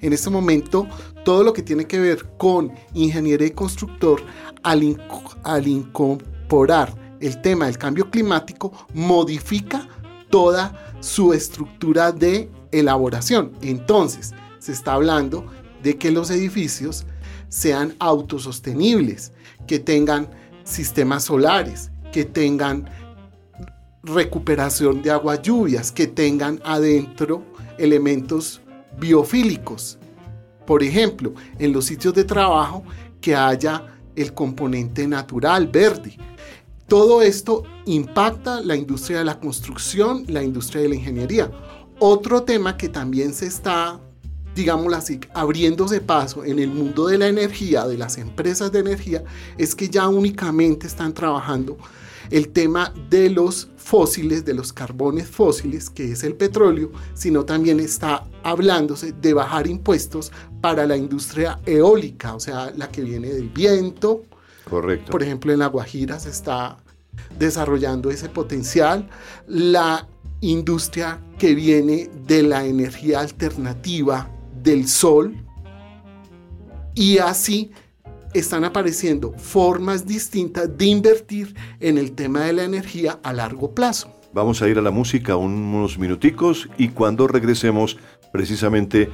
En 0.00 0.12
este 0.12 0.30
momento, 0.30 0.86
todo 1.24 1.42
lo 1.44 1.52
que 1.52 1.62
tiene 1.62 1.86
que 1.86 1.98
ver 1.98 2.24
con 2.38 2.72
ingeniería 2.94 3.48
y 3.48 3.50
constructor, 3.50 4.22
al, 4.62 5.00
al 5.42 5.68
incorporar 5.68 6.94
el 7.20 7.40
tema 7.42 7.66
del 7.66 7.78
cambio 7.78 8.10
climático, 8.10 8.72
modifica 8.94 9.88
toda 10.30 10.94
su 11.00 11.32
estructura 11.32 12.12
de 12.12 12.50
elaboración. 12.72 13.52
Entonces, 13.62 14.32
se 14.58 14.72
está 14.72 14.94
hablando 14.94 15.46
de 15.82 15.96
que 15.96 16.10
los 16.10 16.30
edificios 16.30 17.04
sean 17.48 17.94
autosostenibles, 17.98 19.32
que 19.66 19.78
tengan 19.78 20.28
sistemas 20.64 21.24
solares, 21.24 21.90
que 22.12 22.24
tengan 22.24 22.88
recuperación 24.02 25.02
de 25.02 25.10
agua 25.10 25.40
lluvias 25.40 25.92
que 25.92 26.06
tengan 26.06 26.60
adentro 26.64 27.44
elementos 27.78 28.59
biofílicos. 28.98 29.98
Por 30.66 30.82
ejemplo, 30.82 31.34
en 31.58 31.72
los 31.72 31.86
sitios 31.86 32.14
de 32.14 32.24
trabajo 32.24 32.84
que 33.20 33.34
haya 33.34 33.86
el 34.16 34.34
componente 34.34 35.06
natural 35.06 35.68
verde. 35.68 36.16
Todo 36.86 37.22
esto 37.22 37.62
impacta 37.86 38.60
la 38.60 38.74
industria 38.74 39.18
de 39.18 39.24
la 39.24 39.38
construcción, 39.38 40.24
la 40.26 40.42
industria 40.42 40.82
de 40.82 40.88
la 40.88 40.94
ingeniería. 40.96 41.50
Otro 42.00 42.42
tema 42.42 42.76
que 42.76 42.88
también 42.88 43.32
se 43.32 43.46
está, 43.46 44.00
digámoslo 44.60 44.94
así, 44.94 45.18
abriéndose 45.32 46.02
paso 46.02 46.44
en 46.44 46.58
el 46.58 46.68
mundo 46.68 47.06
de 47.06 47.16
la 47.16 47.28
energía, 47.28 47.86
de 47.86 47.96
las 47.96 48.18
empresas 48.18 48.70
de 48.70 48.80
energía, 48.80 49.24
es 49.56 49.74
que 49.74 49.88
ya 49.88 50.06
únicamente 50.06 50.86
están 50.86 51.14
trabajando 51.14 51.78
el 52.30 52.50
tema 52.50 52.92
de 53.08 53.30
los 53.30 53.70
fósiles, 53.76 54.44
de 54.44 54.52
los 54.52 54.72
carbones 54.72 55.28
fósiles, 55.28 55.88
que 55.88 56.12
es 56.12 56.22
el 56.24 56.34
petróleo, 56.34 56.92
sino 57.14 57.44
también 57.44 57.80
está 57.80 58.26
hablándose 58.42 59.12
de 59.12 59.32
bajar 59.32 59.66
impuestos 59.66 60.30
para 60.60 60.86
la 60.86 60.96
industria 60.96 61.58
eólica, 61.64 62.34
o 62.34 62.40
sea, 62.40 62.70
la 62.76 62.88
que 62.90 63.00
viene 63.00 63.28
del 63.28 63.48
viento. 63.48 64.24
Correcto. 64.68 65.10
Por 65.10 65.22
ejemplo, 65.22 65.52
en 65.52 65.60
La 65.60 65.66
Guajira 65.68 66.20
se 66.20 66.28
está 66.28 66.76
desarrollando 67.38 68.10
ese 68.10 68.28
potencial. 68.28 69.08
La 69.48 70.06
industria 70.42 71.18
que 71.38 71.54
viene 71.54 72.10
de 72.26 72.42
la 72.42 72.66
energía 72.66 73.20
alternativa 73.20 74.30
del 74.62 74.88
sol. 74.88 75.34
Y 76.94 77.18
así 77.18 77.70
están 78.34 78.64
apareciendo 78.64 79.32
formas 79.32 80.06
distintas 80.06 80.76
de 80.76 80.86
invertir 80.86 81.54
en 81.80 81.98
el 81.98 82.12
tema 82.12 82.44
de 82.44 82.52
la 82.52 82.64
energía 82.64 83.18
a 83.22 83.32
largo 83.32 83.74
plazo. 83.74 84.12
Vamos 84.32 84.62
a 84.62 84.68
ir 84.68 84.78
a 84.78 84.82
la 84.82 84.92
música 84.92 85.36
unos 85.36 85.98
minuticos 85.98 86.68
y 86.78 86.88
cuando 86.88 87.26
regresemos, 87.26 87.98
precisamente 88.32 89.08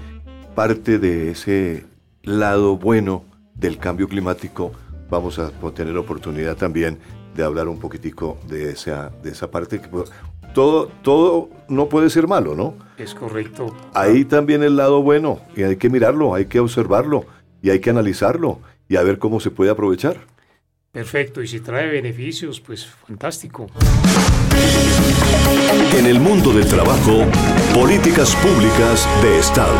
parte 0.54 0.98
de 0.98 1.30
ese 1.30 1.84
lado 2.22 2.76
bueno 2.76 3.24
del 3.54 3.78
cambio 3.78 4.08
climático, 4.08 4.72
vamos 5.08 5.38
a 5.38 5.50
tener 5.72 5.96
oportunidad 5.96 6.56
también 6.56 6.98
de 7.34 7.44
hablar 7.44 7.68
un 7.68 7.78
poquitico 7.78 8.38
de 8.48 8.70
esa, 8.70 9.10
de 9.22 9.30
esa 9.30 9.50
parte 9.50 9.80
que 9.80 9.88
todo, 10.56 10.88
todo 11.02 11.50
no 11.68 11.90
puede 11.90 12.08
ser 12.08 12.26
malo, 12.26 12.54
¿no? 12.54 12.76
Es 12.96 13.14
correcto. 13.14 13.76
Ahí 13.92 14.24
también 14.24 14.62
el 14.62 14.74
lado 14.74 15.02
bueno 15.02 15.42
y 15.54 15.64
hay 15.64 15.76
que 15.76 15.90
mirarlo, 15.90 16.34
hay 16.34 16.46
que 16.46 16.60
observarlo 16.60 17.26
y 17.60 17.68
hay 17.68 17.78
que 17.78 17.90
analizarlo 17.90 18.60
y 18.88 18.96
a 18.96 19.02
ver 19.02 19.18
cómo 19.18 19.38
se 19.38 19.50
puede 19.50 19.70
aprovechar. 19.70 20.16
Perfecto, 20.92 21.42
y 21.42 21.46
si 21.46 21.60
trae 21.60 21.88
beneficios, 21.88 22.58
pues 22.62 22.86
fantástico. 22.86 23.66
En 25.94 26.06
el 26.06 26.20
mundo 26.20 26.54
del 26.54 26.66
trabajo, 26.66 27.26
políticas 27.74 28.34
públicas 28.36 29.06
de 29.22 29.38
Estado. 29.38 29.76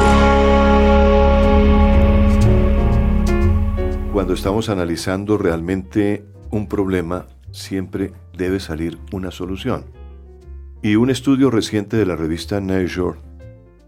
Cuando 4.12 4.34
estamos 4.34 4.68
analizando 4.68 5.38
realmente 5.38 6.26
un 6.50 6.68
problema, 6.68 7.28
siempre 7.50 8.12
debe 8.36 8.60
salir 8.60 8.98
una 9.12 9.30
solución. 9.30 9.95
Y 10.82 10.96
un 10.96 11.10
estudio 11.10 11.50
reciente 11.50 11.96
de 11.96 12.06
la 12.06 12.16
revista 12.16 12.60
Nature 12.60 13.18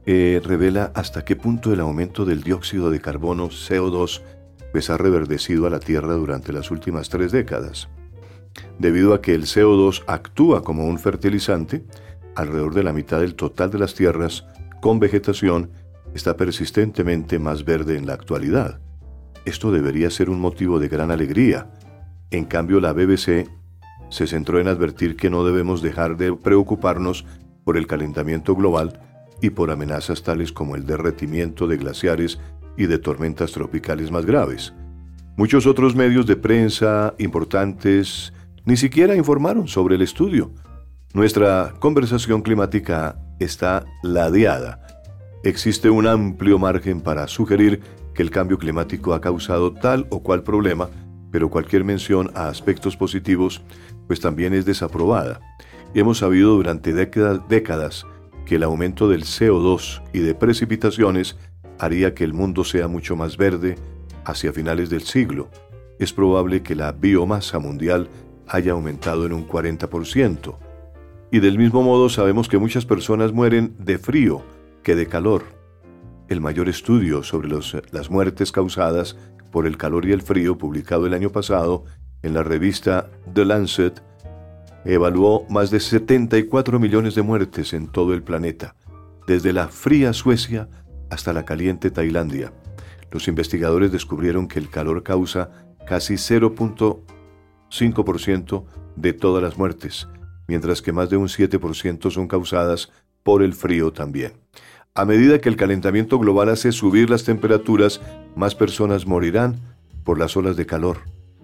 eh, 0.07 0.41
revela 0.43 0.91
hasta 0.95 1.25
qué 1.25 1.37
punto 1.37 1.73
el 1.73 1.81
aumento 1.81 2.25
del 2.25 2.43
dióxido 2.43 2.91
de 2.91 3.01
carbono 3.01 3.51
CO2 3.51 4.23
pues 4.73 4.91
ha 4.91 4.97
reverdecido 4.97 5.67
a 5.67 5.71
la 5.71 5.81
Tierra 5.81 6.15
durante 6.15 6.53
las 6.53 6.71
últimas 6.71 7.09
tres 7.09 7.33
décadas. 7.33 7.89
Debido 8.79 9.15
a 9.15 9.21
que 9.21 9.35
el 9.35 9.45
CO2 9.45 10.03
actúa 10.07 10.63
como 10.63 10.87
un 10.87 10.99
fertilizante, 10.99 11.85
alrededor 12.35 12.75
de 12.75 12.83
la 12.83 12.93
mitad 12.93 13.21
del 13.21 13.35
total 13.35 13.71
de 13.71 13.79
las 13.79 13.95
tierras 13.95 14.47
con 14.81 15.01
vegetación 15.01 15.71
está 16.15 16.37
persistentemente 16.37 17.39
más 17.39 17.65
verde 17.65 17.97
en 17.97 18.07
la 18.07 18.15
actualidad. 18.15 18.81
Esto 19.45 19.73
debería 19.73 20.11
ser 20.11 20.31
un 20.31 20.41
motivo 20.41 20.79
de 20.79 20.89
gran 20.89 21.11
alegría. 21.11 21.71
En 22.31 22.45
cambio, 22.45 22.81
la 22.81 22.93
BBC 22.93 23.49
se 24.11 24.27
centró 24.27 24.61
en 24.61 24.69
advertir 24.69 25.17
que 25.17 25.31
no 25.31 25.45
debemos 25.45 25.83
dejar 25.83 26.17
de 26.17 26.35
preocuparnos 26.35 27.25
por 27.65 27.77
el 27.77 27.87
calentamiento 27.87 28.55
global 28.55 29.01
y 29.43 29.51
por 29.51 29.71
amenazas 29.71 30.23
tales 30.23 30.53
como 30.53 30.75
el 30.75 30.87
derretimiento 30.87 31.67
de 31.67 31.77
glaciares 31.77 32.39
y 32.77 32.87
de 32.87 32.99
tormentas 32.99 33.53
tropicales 33.53 34.11
más 34.11 34.25
graves. 34.25 34.73
Muchos 35.37 35.67
otros 35.67 35.95
medios 35.95 36.27
de 36.27 36.37
prensa 36.37 37.15
importantes 37.19 38.33
ni 38.65 38.77
siquiera 38.77 39.15
informaron 39.15 39.69
sobre 39.69 39.95
el 39.95 40.03
estudio. 40.03 40.51
Nuestra 41.15 41.75
conversación 41.79 42.43
climática 42.43 43.19
está 43.39 43.85
ladeada. 44.03 44.81
Existe 45.45 45.91
un 45.91 46.07
amplio 46.07 46.59
margen 46.59 47.01
para 47.01 47.29
sugerir 47.29 47.81
que 48.15 48.23
el 48.23 48.31
cambio 48.31 48.59
climático 48.59 49.15
ha 49.15 49.21
causado 49.21 49.73
tal 49.73 50.07
o 50.11 50.23
cual 50.23 50.43
problema, 50.43 50.89
pero 51.31 51.49
cualquier 51.49 51.85
mención 51.85 52.31
a 52.35 52.49
aspectos 52.49 52.97
positivos 52.97 53.63
pues 54.09 54.19
también 54.19 54.55
es 54.55 54.65
desaprobada. 54.65 55.41
Hemos 55.95 56.19
sabido 56.19 56.57
durante 56.57 56.93
décadas, 56.93 58.05
que 58.45 58.57
el 58.57 58.63
aumento 58.63 59.09
del 59.09 59.25
CO2 59.25 60.03
y 60.13 60.21
de 60.21 60.35
precipitaciones 60.35 61.37
haría 61.79 62.15
que 62.15 62.25
el 62.25 62.33
mundo 62.33 62.65
sea 62.65 62.89
mucho 62.89 63.15
más 63.15 63.37
verde, 63.37 63.77
hacia 64.25 64.53
finales 64.53 64.91
del 64.91 65.03
siglo, 65.03 65.49
es 65.99 66.13
probable 66.13 66.63
que 66.63 66.75
la 66.75 66.93
biomasa 66.93 67.59
mundial 67.59 68.09
haya 68.47 68.73
aumentado 68.73 69.27
en 69.27 69.33
un 69.33 69.47
40%. 69.47 70.57
Y 71.31 71.41
del 71.41 71.59
mismo 71.59 71.83
modo 71.83 72.09
sabemos 72.09 72.49
que 72.49 72.59
muchas 72.59 72.87
personas 72.87 73.33
mueren 73.33 73.75
de 73.79 73.99
frío 73.99 74.43
que 74.83 74.95
de 74.95 75.07
calor. 75.07 75.45
El 76.29 76.41
mayor 76.41 76.69
estudio 76.69 77.23
sobre 77.23 77.49
las 77.49 78.11
muertes 78.11 78.53
causadas 78.53 79.17
por 79.51 79.67
el 79.67 79.77
calor 79.77 80.07
y 80.07 80.13
el 80.13 80.23
frío, 80.23 80.57
publicado 80.57 81.07
el 81.07 81.15
año 81.15 81.31
pasado 81.31 81.85
en 82.23 82.35
la 82.35 82.43
revista 82.43 83.09
The 83.33 83.45
Lancet, 83.45 84.03
evaluó 84.85 85.47
más 85.49 85.71
de 85.71 85.79
74 85.81 86.79
millones 86.79 87.15
de 87.15 87.23
muertes 87.23 87.73
en 87.73 87.89
todo 87.89 88.13
el 88.15 88.23
planeta, 88.23 88.77
desde 89.27 89.53
la 89.53 89.67
fría 89.69 90.13
Suecia 90.13 90.69
hasta 91.11 91.33
la 91.33 91.45
caliente 91.45 91.91
Tailandia. 91.91 92.53
Los 93.11 93.27
investigadores 93.29 93.93
descubrieron 93.93 94.49
que 94.49 94.59
el 94.59 94.71
calor 94.71 95.03
causa 95.03 95.51
casi 95.87 96.15
0.5% 96.15 98.65
de 98.97 99.13
todas 99.13 99.43
las 99.43 99.59
muertes, 99.59 100.09
mientras 100.47 100.83
que 100.83 100.93
más 100.93 101.11
de 101.11 101.17
un 101.17 101.29
7% 101.29 102.11
son 102.11 102.29
causadas 102.29 102.93
por 103.23 103.43
el 103.43 103.55
frío 103.55 103.93
también. 103.93 104.33
A 104.95 105.05
medida 105.05 105.41
que 105.41 105.49
el 105.49 105.57
calentamiento 105.57 106.19
global 106.19 106.49
hace 106.49 106.73
subir 106.73 107.09
las 107.09 107.25
temperaturas, 107.25 108.01
más 108.35 108.55
personas 108.55 109.07
morirán 109.07 109.61
por 110.05 110.19
las 110.19 110.37
olas 110.37 110.57
de 110.57 110.67
calor, 110.67 110.99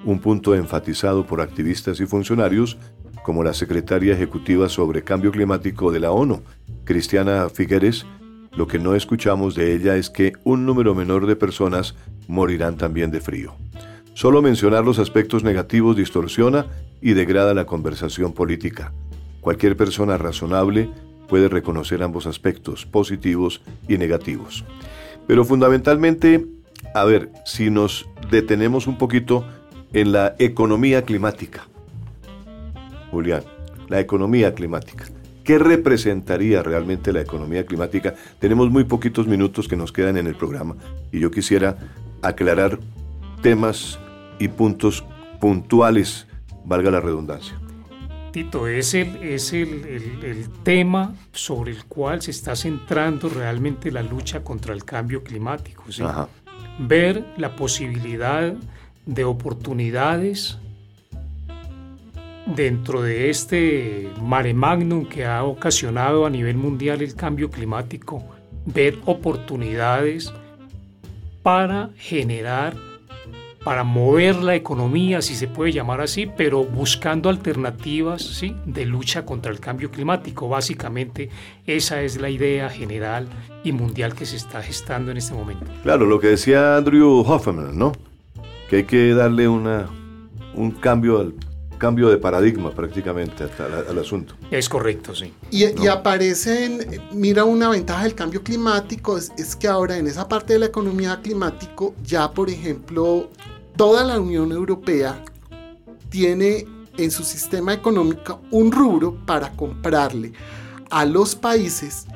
un 0.04 0.20
punto 0.20 0.54
enfatizado 0.54 1.26
por 1.26 1.40
activistas 1.40 2.00
y 2.00 2.06
funcionarios 2.06 2.76
como 3.22 3.42
la 3.42 3.54
secretaria 3.54 4.12
ejecutiva 4.12 4.68
sobre 4.68 5.02
cambio 5.02 5.32
climático 5.32 5.90
de 5.90 6.00
la 6.00 6.10
ONU, 6.10 6.42
Cristiana 6.84 7.48
Figueres, 7.48 8.04
lo 8.56 8.66
que 8.66 8.78
no 8.78 8.94
escuchamos 8.94 9.54
de 9.54 9.74
ella 9.74 9.96
es 9.96 10.10
que 10.10 10.34
un 10.44 10.66
número 10.66 10.94
menor 10.94 11.26
de 11.26 11.34
personas 11.34 11.94
morirán 12.28 12.76
también 12.76 13.10
de 13.10 13.20
frío. 13.20 13.54
Solo 14.12 14.42
mencionar 14.42 14.84
los 14.84 14.98
aspectos 14.98 15.42
negativos 15.42 15.96
distorsiona 15.96 16.66
y 17.00 17.14
degrada 17.14 17.52
la 17.54 17.66
conversación 17.66 18.32
política. 18.32 18.92
Cualquier 19.40 19.76
persona 19.76 20.16
razonable 20.18 20.88
puede 21.28 21.48
reconocer 21.48 22.02
ambos 22.02 22.26
aspectos, 22.26 22.86
positivos 22.86 23.60
y 23.88 23.98
negativos. 23.98 24.64
Pero 25.26 25.44
fundamentalmente, 25.44 26.46
a 26.94 27.04
ver, 27.04 27.30
si 27.44 27.70
nos 27.70 28.08
detenemos 28.30 28.86
un 28.86 28.98
poquito 28.98 29.44
en 29.94 30.10
la 30.10 30.34
economía 30.38 31.02
climática. 31.02 31.66
Julián, 33.12 33.44
la 33.88 34.00
economía 34.00 34.52
climática. 34.52 35.06
¿Qué 35.44 35.58
representaría 35.58 36.62
realmente 36.62 37.12
la 37.12 37.20
economía 37.20 37.64
climática? 37.64 38.14
Tenemos 38.40 38.70
muy 38.70 38.84
poquitos 38.84 39.28
minutos 39.28 39.68
que 39.68 39.76
nos 39.76 39.92
quedan 39.92 40.16
en 40.16 40.26
el 40.26 40.34
programa 40.34 40.74
y 41.12 41.20
yo 41.20 41.30
quisiera 41.30 41.76
aclarar 42.22 42.80
temas 43.40 43.98
y 44.40 44.48
puntos 44.48 45.04
puntuales, 45.40 46.26
valga 46.64 46.90
la 46.90 47.00
redundancia. 47.00 47.60
Tito, 48.32 48.66
es 48.66 48.94
el, 48.94 49.14
es 49.22 49.52
el, 49.52 49.84
el, 50.24 50.48
tema 50.64 51.14
sobre 51.30 51.70
el 51.70 51.84
cual 51.84 52.20
se 52.20 52.32
está 52.32 52.56
centrando 52.56 53.28
realmente 53.28 53.92
la 53.92 54.02
lucha 54.02 54.42
contra 54.42 54.74
el 54.74 54.84
cambio 54.84 55.22
climático. 55.22 55.84
Ver 56.80 57.24
la 57.36 57.54
posibilidad 57.54 58.54
de 59.06 59.24
oportunidades 59.24 60.58
dentro 62.46 63.02
de 63.02 63.30
este 63.30 64.10
mare 64.20 64.54
magnum 64.54 65.06
que 65.06 65.24
ha 65.24 65.44
ocasionado 65.44 66.26
a 66.26 66.30
nivel 66.30 66.56
mundial 66.56 67.02
el 67.02 67.14
cambio 67.14 67.50
climático, 67.50 68.22
ver 68.66 68.98
oportunidades 69.06 70.32
para 71.42 71.90
generar, 71.96 72.74
para 73.64 73.82
mover 73.82 74.36
la 74.36 74.54
economía, 74.54 75.22
si 75.22 75.34
se 75.34 75.48
puede 75.48 75.72
llamar 75.72 76.02
así, 76.02 76.26
pero 76.26 76.64
buscando 76.64 77.30
alternativas 77.30 78.22
¿sí? 78.22 78.54
de 78.66 78.84
lucha 78.84 79.24
contra 79.24 79.50
el 79.50 79.58
cambio 79.58 79.90
climático. 79.90 80.48
Básicamente 80.48 81.30
esa 81.66 82.02
es 82.02 82.20
la 82.20 82.28
idea 82.28 82.68
general 82.68 83.26
y 83.62 83.72
mundial 83.72 84.14
que 84.14 84.26
se 84.26 84.36
está 84.36 84.62
gestando 84.62 85.10
en 85.10 85.16
este 85.16 85.34
momento. 85.34 85.64
Claro, 85.82 86.04
lo 86.04 86.20
que 86.20 86.28
decía 86.28 86.76
Andrew 86.76 87.24
Hoffman, 87.26 87.76
¿no? 87.76 87.92
Que 88.68 88.76
hay 88.76 88.84
que 88.84 89.14
darle 89.14 89.48
una, 89.48 89.88
un 90.54 90.70
cambio 90.70 91.20
al 91.20 91.34
cambio 91.78 92.08
de 92.08 92.16
paradigma 92.16 92.70
prácticamente 92.70 93.44
al, 93.88 93.98
asunto. 93.98 94.34
Es 94.50 94.68
correcto, 94.68 95.14
sí. 95.14 95.34
Y, 95.50 95.86
aparecen, 95.86 97.02
mira, 97.12 97.44
una 97.44 97.68
ventaja 97.68 98.04
del 98.04 98.14
cambio 98.14 98.42
climático 98.42 99.18
es, 99.18 99.32
es, 99.36 99.54
que 99.54 99.68
ahora 99.68 99.98
en 99.98 100.06
esa 100.06 100.26
parte 100.26 100.54
de 100.54 100.60
la 100.60 100.66
economía 100.66 101.20
climático 101.20 101.94
ya, 102.02 102.30
por 102.30 102.48
ejemplo, 102.48 103.28
toda 103.76 104.02
la 104.04 104.18
Unión 104.18 104.52
Europea 104.52 105.22
tiene 106.08 106.66
en 106.96 107.10
su 107.10 107.22
sistema 107.22 107.74
económico 107.74 108.40
un 108.50 108.72
rubro 108.72 109.18
para 109.26 109.50
comprarle 109.50 110.32
a 110.90 111.04
los 111.04 111.34
países 111.34 112.06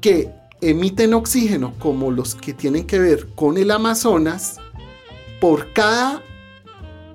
que 0.00 0.30
emiten 0.60 1.14
oxígeno, 1.14 1.74
como 1.78 2.10
los 2.10 2.34
que 2.34 2.52
tienen 2.52 2.86
que 2.86 2.98
ver 2.98 3.28
con 3.34 3.56
el 3.56 3.70
Amazonas, 3.70 4.59
por 5.40 5.72
cada 5.72 6.22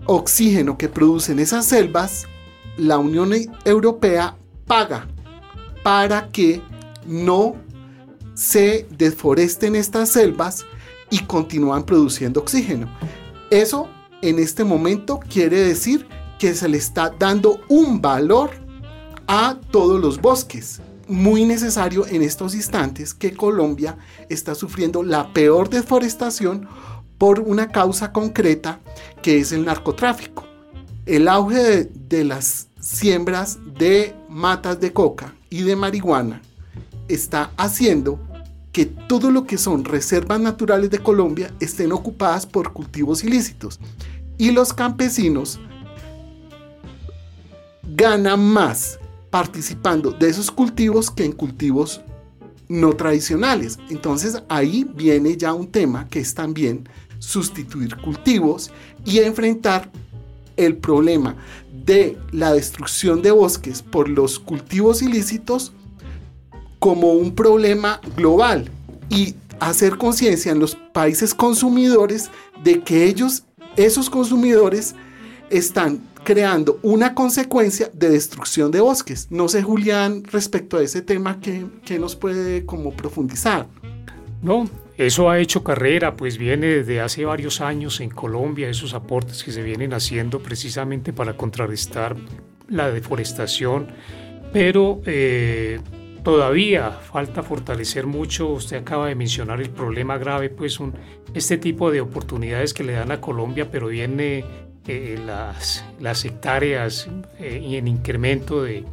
oxígeno 0.05 0.77
que 0.77 0.89
producen 0.89 1.39
esas 1.39 1.65
selvas, 1.65 2.27
la 2.77 2.97
Unión 2.97 3.31
Europea 3.63 4.35
paga 4.65 5.07
para 5.83 6.29
que 6.31 6.61
no 7.05 7.55
se 8.33 8.87
deforesten 8.89 9.75
estas 9.75 10.09
selvas 10.09 10.65
y 11.09 11.19
continúan 11.19 11.83
produciendo 11.83 12.41
oxígeno. 12.41 12.89
Eso 13.51 13.87
en 14.21 14.39
este 14.39 14.63
momento 14.63 15.19
quiere 15.19 15.59
decir 15.59 16.07
que 16.39 16.53
se 16.53 16.67
le 16.67 16.77
está 16.77 17.13
dando 17.17 17.59
un 17.69 18.01
valor 18.01 18.51
a 19.27 19.57
todos 19.71 20.01
los 20.01 20.19
bosques. 20.19 20.81
Muy 21.07 21.45
necesario 21.45 22.05
en 22.07 22.23
estos 22.23 22.55
instantes 22.55 23.13
que 23.13 23.35
Colombia 23.35 23.97
está 24.27 24.55
sufriendo 24.55 25.03
la 25.03 25.31
peor 25.31 25.69
deforestación 25.69 26.67
por 27.17 27.39
una 27.39 27.69
causa 27.69 28.11
concreta 28.11 28.79
que 29.21 29.39
es 29.39 29.51
el 29.51 29.65
narcotráfico. 29.65 30.45
El 31.05 31.27
auge 31.27 31.89
de, 31.93 32.23
las 32.23 32.67
siembras 32.79 33.59
de 33.77 34.15
matas 34.29 34.79
de 34.79 34.91
coca 34.91 35.33
y 35.49 35.61
de 35.63 35.75
marihuana 35.75 36.41
está 37.07 37.51
haciendo 37.57 38.19
que 38.71 38.85
todo 38.85 39.31
lo 39.31 39.45
que 39.45 39.57
son 39.57 39.85
reservas 39.85 40.39
naturales 40.39 40.89
de 40.89 40.99
Colombia 40.99 41.53
estén 41.59 41.91
ocupadas 41.91 42.45
por 42.45 42.73
cultivos 42.73 43.23
ilícitos 43.23 43.79
y 44.37 44.51
los 44.51 44.73
campesinos 44.73 45.59
ganan 47.95 48.43
más 48.43 48.99
participando 49.29 50.11
de 50.11 50.29
esos 50.29 50.51
cultivos 50.51 51.11
que 51.11 51.23
en 51.23 51.31
cultivos 51.31 52.01
no 52.67 52.93
tradicionales. 52.93 53.79
Entonces 53.89 54.41
ahí 54.49 54.85
viene 54.95 55.37
ya 55.37 55.53
un 55.53 55.67
tema 55.67 56.07
que 56.09 56.19
es 56.19 56.33
también 56.33 56.87
sustituir 57.19 57.95
cultivos 57.97 58.71
y 59.03 59.19
enfrentar 59.19 59.89
el 60.57 60.77
problema 60.77 61.35
de 61.85 62.17
la 62.31 62.53
destrucción 62.53 63.21
de 63.21 63.31
bosques 63.31 63.81
por 63.81 64.09
los 64.09 64.39
cultivos 64.39 65.01
ilícitos 65.01 65.73
como 66.79 67.13
un 67.13 67.35
problema 67.35 67.99
global 68.15 68.69
y 69.09 69.35
hacer 69.59 69.97
conciencia 69.97 70.51
en 70.51 70.59
los 70.59 70.75
países 70.75 71.33
consumidores 71.33 72.29
de 72.63 72.81
que 72.81 73.05
ellos, 73.05 73.43
esos 73.75 74.09
consumidores, 74.09 74.95
están 75.49 76.01
creando 76.23 76.79
una 76.81 77.13
consecuencia 77.13 77.89
de 77.93 78.09
destrucción 78.09 78.71
de 78.71 78.81
bosques. 78.81 79.27
No 79.29 79.47
sé, 79.47 79.61
Julián, 79.61 80.23
respecto 80.25 80.77
a 80.77 80.81
ese 80.81 81.01
tema, 81.01 81.39
que, 81.39 81.65
que 81.85 81.99
nos 81.99 82.15
puede 82.15 82.65
como 82.65 82.91
profundizar? 82.91 83.67
No, 84.41 84.67
eso 84.97 85.29
ha 85.29 85.39
hecho 85.39 85.63
carrera, 85.63 86.15
pues 86.15 86.37
viene 86.37 86.67
desde 86.67 87.01
hace 87.01 87.25
varios 87.25 87.59
años 87.59 87.99
en 87.99 88.09
Colombia, 88.09 88.69
esos 88.69 88.93
aportes 88.93 89.43
que 89.43 89.51
se 89.51 89.61
vienen 89.61 89.93
haciendo 89.93 90.39
precisamente 90.39 91.11
para 91.11 91.35
contrarrestar 91.35 92.15
la 92.69 92.89
deforestación, 92.89 93.87
pero 94.53 95.01
eh, 95.05 95.79
todavía 96.23 96.91
falta 96.91 97.43
fortalecer 97.43 98.07
mucho. 98.07 98.47
Usted 98.47 98.77
acaba 98.77 99.07
de 99.07 99.15
mencionar 99.15 99.59
el 99.59 99.69
problema 99.69 100.17
grave, 100.17 100.49
pues 100.49 100.79
este 101.33 101.57
tipo 101.57 101.91
de 101.91 101.99
oportunidades 101.99 102.73
que 102.73 102.85
le 102.85 102.93
dan 102.93 103.11
a 103.11 103.19
Colombia, 103.19 103.69
pero 103.69 103.87
viene 103.87 104.45
eh, 104.87 105.19
las, 105.25 106.25
hectáreas 106.25 107.09
eh, 107.39 107.59
en 107.73 107.87
incremento 107.87 108.63
de, 108.63 108.85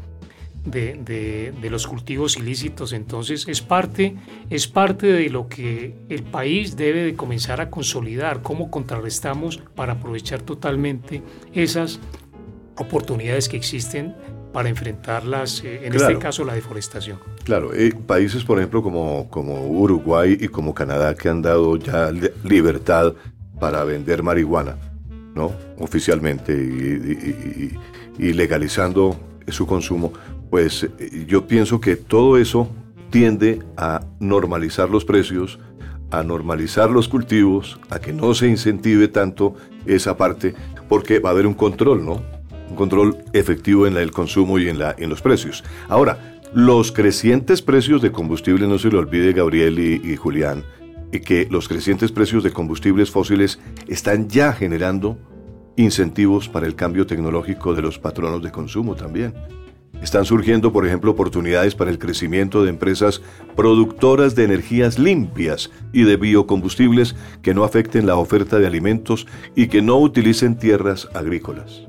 de, 0.65 1.69
los 1.71 1.87
cultivos 1.87 2.37
ilícitos. 2.37 2.93
Entonces 2.93 3.47
es 3.49 3.61
parte, 3.63 4.17
es 4.51 4.67
parte 4.67 5.07
de 5.07 5.31
lo 5.31 5.49
que 5.49 5.95
el 6.09 6.23
país 6.23 6.77
debe 6.77 7.05
de 7.05 7.15
comenzar 7.15 7.61
a 7.61 7.71
consolidar, 7.71 8.43
cómo 8.43 8.71
contrarrestamos 8.71 9.59
para 9.75 9.95
aprovechar 9.95 10.43
totalmente 10.43 11.23
esas 11.53 12.01
oportunidades 12.77 13.49
que 13.49 13.57
existen 13.57 14.15
para 14.53 14.69
enfrentarlas, 14.69 15.65
eh, 15.65 15.87
en 15.87 15.95
este 15.95 16.19
caso 16.19 16.45
la 16.45 16.55
deforestación. 16.55 17.19
Claro, 17.45 17.73
eh, 17.75 17.93
países 18.07 18.45
por 18.45 18.59
ejemplo 18.59 18.83
como, 18.83 19.29
como 19.31 19.67
Uruguay 19.67 20.37
y 20.39 20.49
como 20.49 20.75
Canadá 20.75 21.15
que 21.15 21.29
han 21.29 21.41
dado 21.41 21.77
ya 21.77 22.11
libertad 22.45 23.15
para 23.59 23.85
vender 23.85 24.23
marihuana, 24.23 24.77
¿no? 25.35 25.53
Oficialmente 25.79 26.53
y, 26.53 28.33
legalizando 28.33 29.17
su 29.49 29.67
consumo, 29.67 30.13
pues 30.53 30.83
eh, 30.83 31.25
yo 31.27 31.47
pienso 31.47 31.81
que 31.81 31.97
todo 31.97 32.37
eso 32.37 32.69
tiende 33.09 33.61
a 33.79 34.05
normalizar 34.21 34.91
los 34.91 35.03
precios, 35.03 35.59
a 36.11 36.23
normalizar 36.23 36.91
los 36.91 37.09
cultivos, 37.09 37.81
a 37.89 37.99
que 37.99 38.13
no 38.13 38.35
se 38.35 38.49
incentive 38.49 39.09
tanto 39.09 39.55
esa 39.87 40.19
parte, 40.19 40.55
porque 40.91 41.21
va 41.21 41.31
a 41.31 41.33
haber 41.33 41.47
un 41.47 41.55
control, 41.55 42.05
¿no? 42.05 42.23
Un 42.69 42.77
control 42.77 43.17
efectivo 43.33 43.87
en 43.87 43.97
el 43.97 44.11
consumo 44.11 44.59
y 44.59 44.69
en, 44.69 44.79
los 45.09 45.23
precios. 45.23 45.65
Ahora, 45.89 46.39
los 46.53 46.93
crecientes 46.93 47.63
precios 47.63 48.03
de 48.03 48.13
combustible, 48.13 48.67
no 48.67 48.79
se 48.79 48.91
lo 48.91 48.99
olvide 48.99 49.33
Gabriel 49.33 49.79
y, 49.79 50.17
Julián, 50.17 50.65
y 51.13 51.21
que 51.21 51.49
los 51.51 51.67
crecientes 51.67 52.13
precios 52.13 52.45
de 52.45 52.53
combustibles 52.53 53.11
fósiles 53.11 53.59
están 53.89 54.29
ya 54.29 54.53
generando 54.53 55.17
incentivos 55.77 56.51
para 56.51 56.67
el 56.67 56.75
cambio 56.75 57.07
tecnológico 57.07 57.75
de 57.75 57.81
los 57.81 57.99
patronos 57.99 58.43
de 58.43 58.53
consumo 58.53 58.95
también. 58.95 59.33
Están 60.01 60.25
surgiendo, 60.25 60.73
por 60.73 60.87
ejemplo, 60.87 61.11
oportunidades 61.11 61.75
para 61.75 61.91
el 61.91 61.99
crecimiento 61.99 62.65
de 62.65 62.71
empresas 62.71 63.23
productoras 63.55 64.35
de 64.35 64.45
energías 64.45 64.99
limpias 64.99 65.71
y 65.93 66.05
de 66.05 66.17
biocombustibles 66.17 67.15
que 67.43 67.55
no 67.55 67.65
afecten 67.65 68.07
la 68.07 68.17
oferta 68.17 68.59
de 68.59 68.67
alimentos 68.67 69.27
y 69.55 69.69
que 69.69 69.83
no 69.83 69.99
utilicen 69.99 70.57
tierras 70.57 71.09
agrícolas. 71.15 71.83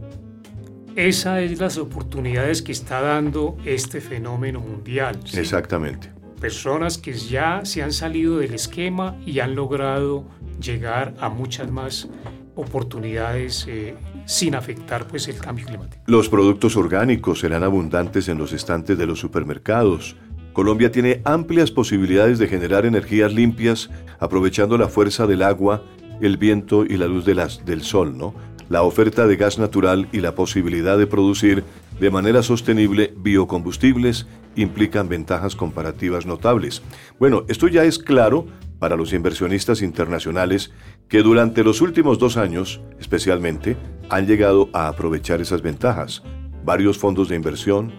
Esa 0.95 1.41
es 1.41 1.59
las 1.59 1.79
oportunidades 1.79 2.61
que 2.61 2.71
está 2.71 3.01
dando 3.01 3.57
este 3.65 3.99
fenómeno 3.99 4.59
mundial. 4.59 5.19
Exactamente. 5.33 6.11
Personas 6.39 6.99
que 6.99 7.13
ya 7.13 7.61
se 7.63 7.81
han 7.81 7.93
salido 7.93 8.37
del 8.37 8.53
esquema 8.53 9.17
y 9.25 9.39
han 9.39 9.55
logrado 9.55 10.25
llegar 10.61 11.15
a 11.19 11.29
muchas 11.29 11.71
más 11.71 12.09
oportunidades 12.55 13.65
eh, 13.67 13.95
sin 14.25 14.55
afectar 14.55 15.07
pues 15.07 15.27
el 15.27 15.37
cambio 15.37 15.65
climático. 15.65 16.03
Los 16.07 16.29
productos 16.29 16.75
orgánicos 16.75 17.39
serán 17.39 17.63
abundantes 17.63 18.27
en 18.27 18.37
los 18.37 18.53
estantes 18.53 18.97
de 18.97 19.05
los 19.05 19.19
supermercados. 19.19 20.15
Colombia 20.53 20.91
tiene 20.91 21.21
amplias 21.25 21.71
posibilidades 21.71 22.39
de 22.39 22.47
generar 22.47 22.85
energías 22.85 23.33
limpias 23.33 23.89
aprovechando 24.19 24.77
la 24.77 24.87
fuerza 24.87 25.25
del 25.25 25.41
agua, 25.41 25.83
el 26.21 26.37
viento 26.37 26.85
y 26.85 26.97
la 26.97 27.07
luz 27.07 27.25
de 27.25 27.33
del 27.65 27.81
sol, 27.81 28.17
¿no? 28.17 28.35
la 28.69 28.83
oferta 28.83 29.27
de 29.27 29.35
gas 29.35 29.59
natural 29.59 30.07
y 30.11 30.19
la 30.19 30.35
posibilidad 30.35 30.97
de 30.97 31.07
producir 31.07 31.63
de 31.99 32.09
manera 32.09 32.41
sostenible 32.43 33.13
biocombustibles 33.17 34.25
implican 34.55 35.09
ventajas 35.09 35.55
comparativas 35.55 36.25
notables. 36.25 36.81
Bueno, 37.19 37.45
esto 37.47 37.67
ya 37.67 37.83
es 37.83 37.99
claro 37.99 38.47
para 38.79 38.95
los 38.95 39.13
inversionistas 39.13 39.81
internacionales 39.81 40.71
que 41.13 41.21
durante 41.21 41.63
los 41.63 41.79
últimos 41.81 42.17
dos 42.17 42.37
años, 42.37 42.81
especialmente, 42.99 43.77
han 44.09 44.25
llegado 44.25 44.69
a 44.73 44.87
aprovechar 44.87 45.41
esas 45.41 45.61
ventajas. 45.61 46.23
Varios 46.65 46.97
fondos 46.97 47.29
de 47.29 47.35
inversión, 47.35 47.93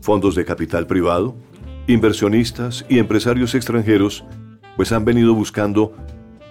fondos 0.00 0.34
de 0.34 0.46
capital 0.46 0.86
privado, 0.86 1.36
inversionistas 1.88 2.86
y 2.88 3.00
empresarios 3.00 3.54
extranjeros, 3.54 4.24
pues 4.76 4.92
han 4.92 5.04
venido 5.04 5.34
buscando 5.34 5.92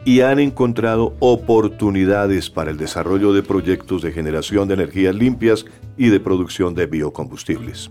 y 0.05 0.21
han 0.21 0.37
encontrado 0.37 1.15
oportunidades 1.17 2.51
para 2.51 2.69
el 2.69 2.77
desarrollo 2.77 3.33
de 3.33 3.41
proyectos 3.41 4.03
de 4.03 4.11
generación 4.11 4.67
de 4.67 4.75
energías 4.75 5.15
limpias 5.15 5.65
y 5.97 6.09
de 6.09 6.19
producción 6.19 6.75
de 6.75 6.85
biocombustibles. 6.85 7.89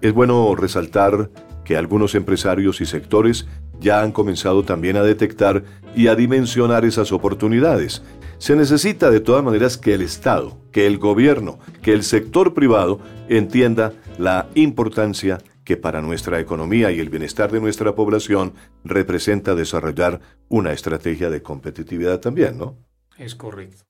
Es 0.00 0.12
bueno 0.12 0.52
resaltar 0.56 1.30
que 1.64 1.76
algunos 1.76 2.16
empresarios 2.16 2.80
y 2.80 2.86
sectores 2.86 3.46
ya 3.80 4.02
han 4.02 4.12
comenzado 4.12 4.64
también 4.64 4.96
a 4.96 5.02
detectar 5.02 5.64
y 5.94 6.08
a 6.08 6.14
dimensionar 6.14 6.84
esas 6.84 7.12
oportunidades. 7.12 8.02
Se 8.38 8.56
necesita 8.56 9.10
de 9.10 9.20
todas 9.20 9.44
maneras 9.44 9.78
que 9.78 9.94
el 9.94 10.02
Estado, 10.02 10.58
que 10.72 10.86
el 10.86 10.98
gobierno, 10.98 11.58
que 11.82 11.92
el 11.92 12.02
sector 12.02 12.52
privado 12.54 13.00
entienda 13.28 13.92
la 14.18 14.48
importancia 14.54 15.38
que 15.64 15.76
para 15.76 16.02
nuestra 16.02 16.38
economía 16.40 16.90
y 16.90 17.00
el 17.00 17.08
bienestar 17.08 17.50
de 17.50 17.60
nuestra 17.60 17.94
población 17.94 18.52
representa 18.84 19.54
desarrollar 19.54 20.20
una 20.48 20.72
estrategia 20.72 21.30
de 21.30 21.42
competitividad 21.42 22.20
también, 22.20 22.58
¿no? 22.58 22.76
Es 23.16 23.34
correcto. 23.34 23.84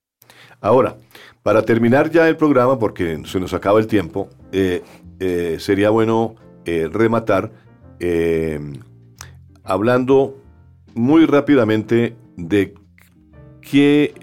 Ahora, 0.61 0.97
para 1.43 1.63
terminar 1.63 2.09
ya 2.09 2.27
el 2.27 2.37
programa, 2.37 2.79
porque 2.79 3.21
se 3.25 3.39
nos 3.39 3.53
acaba 3.53 3.79
el 3.79 3.87
tiempo, 3.87 4.29
eh, 4.51 4.83
eh, 5.19 5.57
sería 5.59 5.89
bueno 5.89 6.35
eh, 6.65 6.89
rematar 6.91 7.51
hablando 9.65 10.37
muy 10.93 11.25
rápidamente 11.25 12.15
de 12.37 12.73
qué 13.61 14.13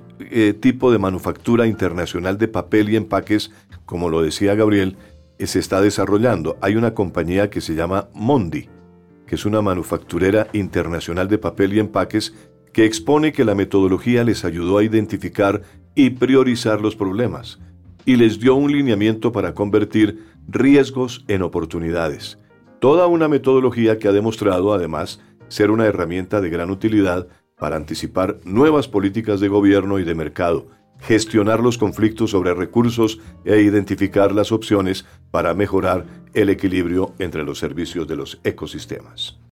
tipo 0.60 0.92
de 0.92 0.98
manufactura 0.98 1.66
internacional 1.66 2.38
de 2.38 2.48
papel 2.48 2.88
y 2.88 2.96
empaques, 2.96 3.50
como 3.84 4.08
lo 4.08 4.22
decía 4.22 4.54
Gabriel, 4.54 4.96
se 5.38 5.58
está 5.58 5.80
desarrollando. 5.80 6.56
Hay 6.60 6.76
una 6.76 6.94
compañía 6.94 7.50
que 7.50 7.60
se 7.60 7.74
llama 7.74 8.08
Mondi, 8.14 8.68
que 9.26 9.34
es 9.34 9.44
una 9.44 9.60
manufacturera 9.60 10.46
internacional 10.52 11.28
de 11.28 11.38
papel 11.38 11.74
y 11.74 11.80
empaques 11.80 12.34
que 12.72 12.84
expone 12.84 13.32
que 13.32 13.44
la 13.44 13.54
metodología 13.54 14.24
les 14.24 14.44
ayudó 14.44 14.78
a 14.78 14.84
identificar 14.84 15.62
y 15.94 16.10
priorizar 16.10 16.80
los 16.80 16.96
problemas 16.96 17.58
y 18.04 18.16
les 18.16 18.40
dio 18.40 18.54
un 18.54 18.72
lineamiento 18.72 19.32
para 19.32 19.54
convertir 19.54 20.24
riesgos 20.48 21.24
en 21.28 21.42
oportunidades. 21.42 22.38
Toda 22.80 23.06
una 23.06 23.28
metodología 23.28 23.98
que 23.98 24.08
ha 24.08 24.12
demostrado 24.12 24.72
además 24.72 25.20
ser 25.52 25.70
una 25.70 25.84
herramienta 25.84 26.40
de 26.40 26.48
gran 26.48 26.70
utilidad 26.70 27.28
para 27.58 27.76
anticipar 27.76 28.40
nuevas 28.44 28.88
políticas 28.88 29.38
de 29.38 29.48
gobierno 29.48 29.98
y 29.98 30.04
de 30.04 30.14
mercado 30.14 30.66
gestionar 30.98 31.60
los 31.60 31.78
conflictos 31.78 32.30
sobre 32.30 32.54
recursos 32.54 33.18
e 33.44 33.60
identificar 33.60 34.32
las 34.32 34.52
opciones 34.52 35.04
para 35.30 35.52
mejorar 35.52 36.06
el 36.32 36.48
equilibrio 36.48 37.12
entre 37.18 37.44
los 37.44 37.58
servicios 37.58 38.06
de 38.06 38.16
los 38.16 38.40
ecosistemas. 38.44 39.42